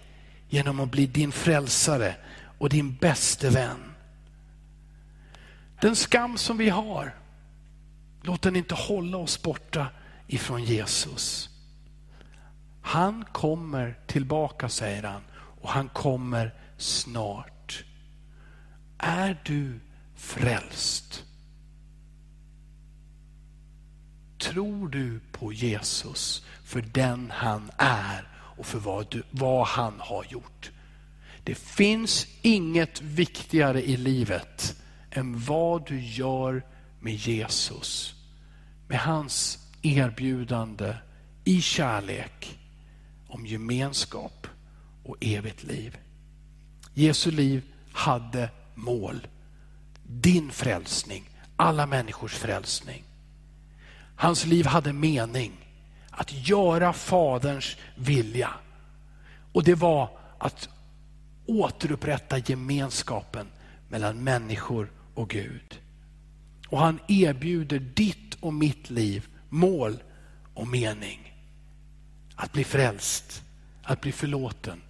genom 0.49 0.79
att 0.79 0.91
bli 0.91 1.05
din 1.05 1.31
frälsare 1.31 2.15
och 2.57 2.69
din 2.69 2.95
bäste 2.95 3.49
vän. 3.49 3.93
Den 5.81 5.95
skam 5.95 6.37
som 6.37 6.57
vi 6.57 6.69
har, 6.69 7.15
låt 8.21 8.41
den 8.41 8.55
inte 8.55 8.75
hålla 8.75 9.17
oss 9.17 9.41
borta 9.41 9.87
ifrån 10.27 10.63
Jesus. 10.63 11.49
Han 12.81 13.25
kommer 13.31 13.99
tillbaka 14.07 14.69
säger 14.69 15.03
han 15.03 15.21
och 15.61 15.69
han 15.69 15.89
kommer 15.89 16.53
snart. 16.77 17.83
Är 18.97 19.41
du 19.45 19.79
frälst? 20.15 21.23
tror 24.37 24.87
du 24.87 25.19
på 25.31 25.53
Jesus 25.53 26.45
för 26.63 26.81
den 26.81 27.31
han 27.31 27.71
är 27.77 28.27
och 28.33 28.65
för 28.65 28.79
vad, 28.79 29.07
du, 29.09 29.23
vad 29.31 29.67
han 29.67 29.93
har 29.99 30.25
gjort? 30.29 30.71
Det 31.43 31.55
finns 31.55 32.27
inget 32.41 33.01
viktigare 33.01 33.83
i 33.83 33.97
livet 33.97 34.75
än 35.11 35.39
vad 35.39 35.87
du 35.87 36.01
gör 36.01 36.65
med 36.99 37.13
Jesus. 37.13 38.15
Med 38.87 38.99
hans 38.99 39.59
erbjudande 39.81 40.95
i 41.43 41.61
kärlek 41.61 42.59
om 43.27 43.45
gemenskap 43.45 44.47
och 45.03 45.17
evigt 45.21 45.63
liv. 45.63 45.97
Jesu 46.93 47.31
liv 47.31 47.63
hade 47.91 48.49
mål. 48.75 49.27
Din 50.03 50.51
frälsning, 50.51 51.29
alla 51.55 51.85
människors 51.85 52.33
frälsning. 52.33 53.03
Hans 54.15 54.45
liv 54.45 54.65
hade 54.65 54.93
mening. 54.93 55.51
Att 56.09 56.47
göra 56.47 56.93
Faderns 56.93 57.75
vilja. 57.95 58.49
Och 59.51 59.63
det 59.63 59.75
var 59.75 60.09
att 60.37 60.69
återupprätta 61.45 62.37
gemenskapen 62.37 63.47
mellan 63.89 64.23
människor 64.23 64.91
och 65.17 65.29
Gud. 65.29 65.81
Och 66.67 66.79
han 66.79 66.99
erbjuder 67.07 67.79
ditt 67.79 68.37
och 68.39 68.53
mitt 68.53 68.89
liv 68.89 69.27
mål 69.49 70.03
och 70.53 70.67
mening. 70.67 71.33
Att 72.35 72.53
bli 72.53 72.63
frälst, 72.63 73.43
att 73.83 74.01
bli 74.01 74.11
förlåten, 74.11 74.81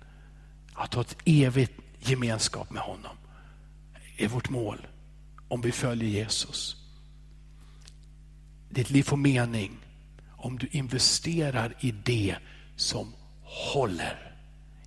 att 0.74 0.94
ha 0.94 1.02
ett 1.02 1.18
evigt 1.26 1.74
gemenskap 2.00 2.70
med 2.70 2.82
honom 2.82 3.18
är 4.18 4.28
vårt 4.28 4.50
mål 4.50 4.88
om 5.48 5.62
vi 5.62 5.72
följer 5.72 6.10
Jesus. 6.10 6.76
Ditt 8.70 8.90
liv 8.90 9.04
får 9.04 9.18
mening 9.18 9.78
om 10.30 10.58
du 10.58 10.68
investerar 10.72 11.74
i 11.80 11.92
det 11.92 12.36
som 12.76 13.14
håller. 13.44 14.36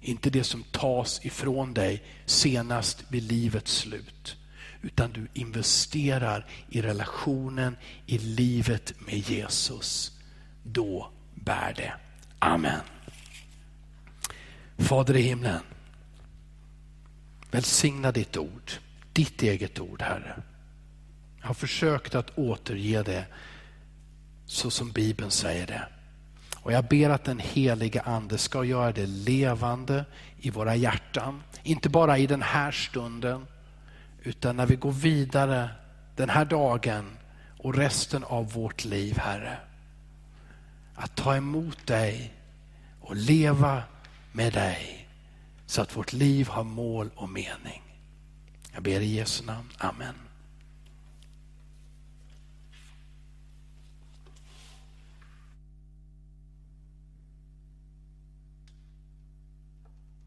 Inte 0.01 0.30
det 0.30 0.45
som 0.45 0.62
tas 0.62 1.24
ifrån 1.24 1.74
dig 1.74 2.03
senast 2.26 3.05
vid 3.09 3.22
livets 3.22 3.76
slut. 3.76 4.36
Utan 4.83 5.12
du 5.12 5.28
investerar 5.35 6.47
i 6.68 6.83
relationen, 6.83 7.76
i 8.07 8.18
livet 8.18 8.95
med 9.07 9.18
Jesus. 9.18 10.18
Då 10.62 11.11
bär 11.35 11.74
det. 11.76 11.93
Amen. 12.39 12.81
Fader 14.78 15.16
i 15.16 15.22
himlen. 15.22 15.61
Välsigna 17.51 18.12
ditt 18.12 18.37
ord, 18.37 18.72
ditt 19.12 19.43
eget 19.43 19.81
ord 19.81 20.03
Herre. 20.03 20.43
Jag 21.41 21.47
har 21.47 21.55
försökt 21.55 22.14
att 22.14 22.39
återge 22.39 23.03
det 23.03 23.24
så 24.47 24.70
som 24.70 24.91
Bibeln 24.91 25.31
säger 25.31 25.66
det. 25.66 25.89
Och 26.57 26.72
jag 26.72 26.85
ber 26.85 27.11
att 27.11 27.24
den 27.24 27.39
helige 27.39 28.01
Ande 28.01 28.39
ska 28.39 28.64
göra 28.64 28.93
det 28.93 29.07
levande 29.07 30.05
i 30.41 30.51
våra 30.51 30.76
hjärtan. 30.76 31.43
Inte 31.62 31.89
bara 31.89 32.18
i 32.18 32.26
den 32.26 32.43
här 32.43 32.70
stunden, 32.70 33.47
utan 34.23 34.57
när 34.57 34.66
vi 34.66 34.77
går 34.77 34.93
vidare 34.93 35.71
den 36.16 36.29
här 36.29 36.45
dagen 36.45 37.18
och 37.59 37.75
resten 37.75 38.25
av 38.25 38.53
vårt 38.53 38.85
liv, 38.85 39.18
Herre. 39.18 39.59
Att 40.95 41.16
ta 41.16 41.37
emot 41.37 41.87
dig 41.87 42.35
och 43.01 43.16
leva 43.16 43.83
med 44.33 44.53
dig 44.53 45.09
så 45.66 45.83
att 45.83 45.97
vårt 45.97 46.12
liv 46.12 46.49
har 46.49 46.64
mål 46.64 47.11
och 47.14 47.29
mening. 47.29 47.83
Jag 48.73 48.83
ber 48.83 49.01
i 49.01 49.14
Jesu 49.14 49.45
namn. 49.45 49.68
Amen. 49.79 50.30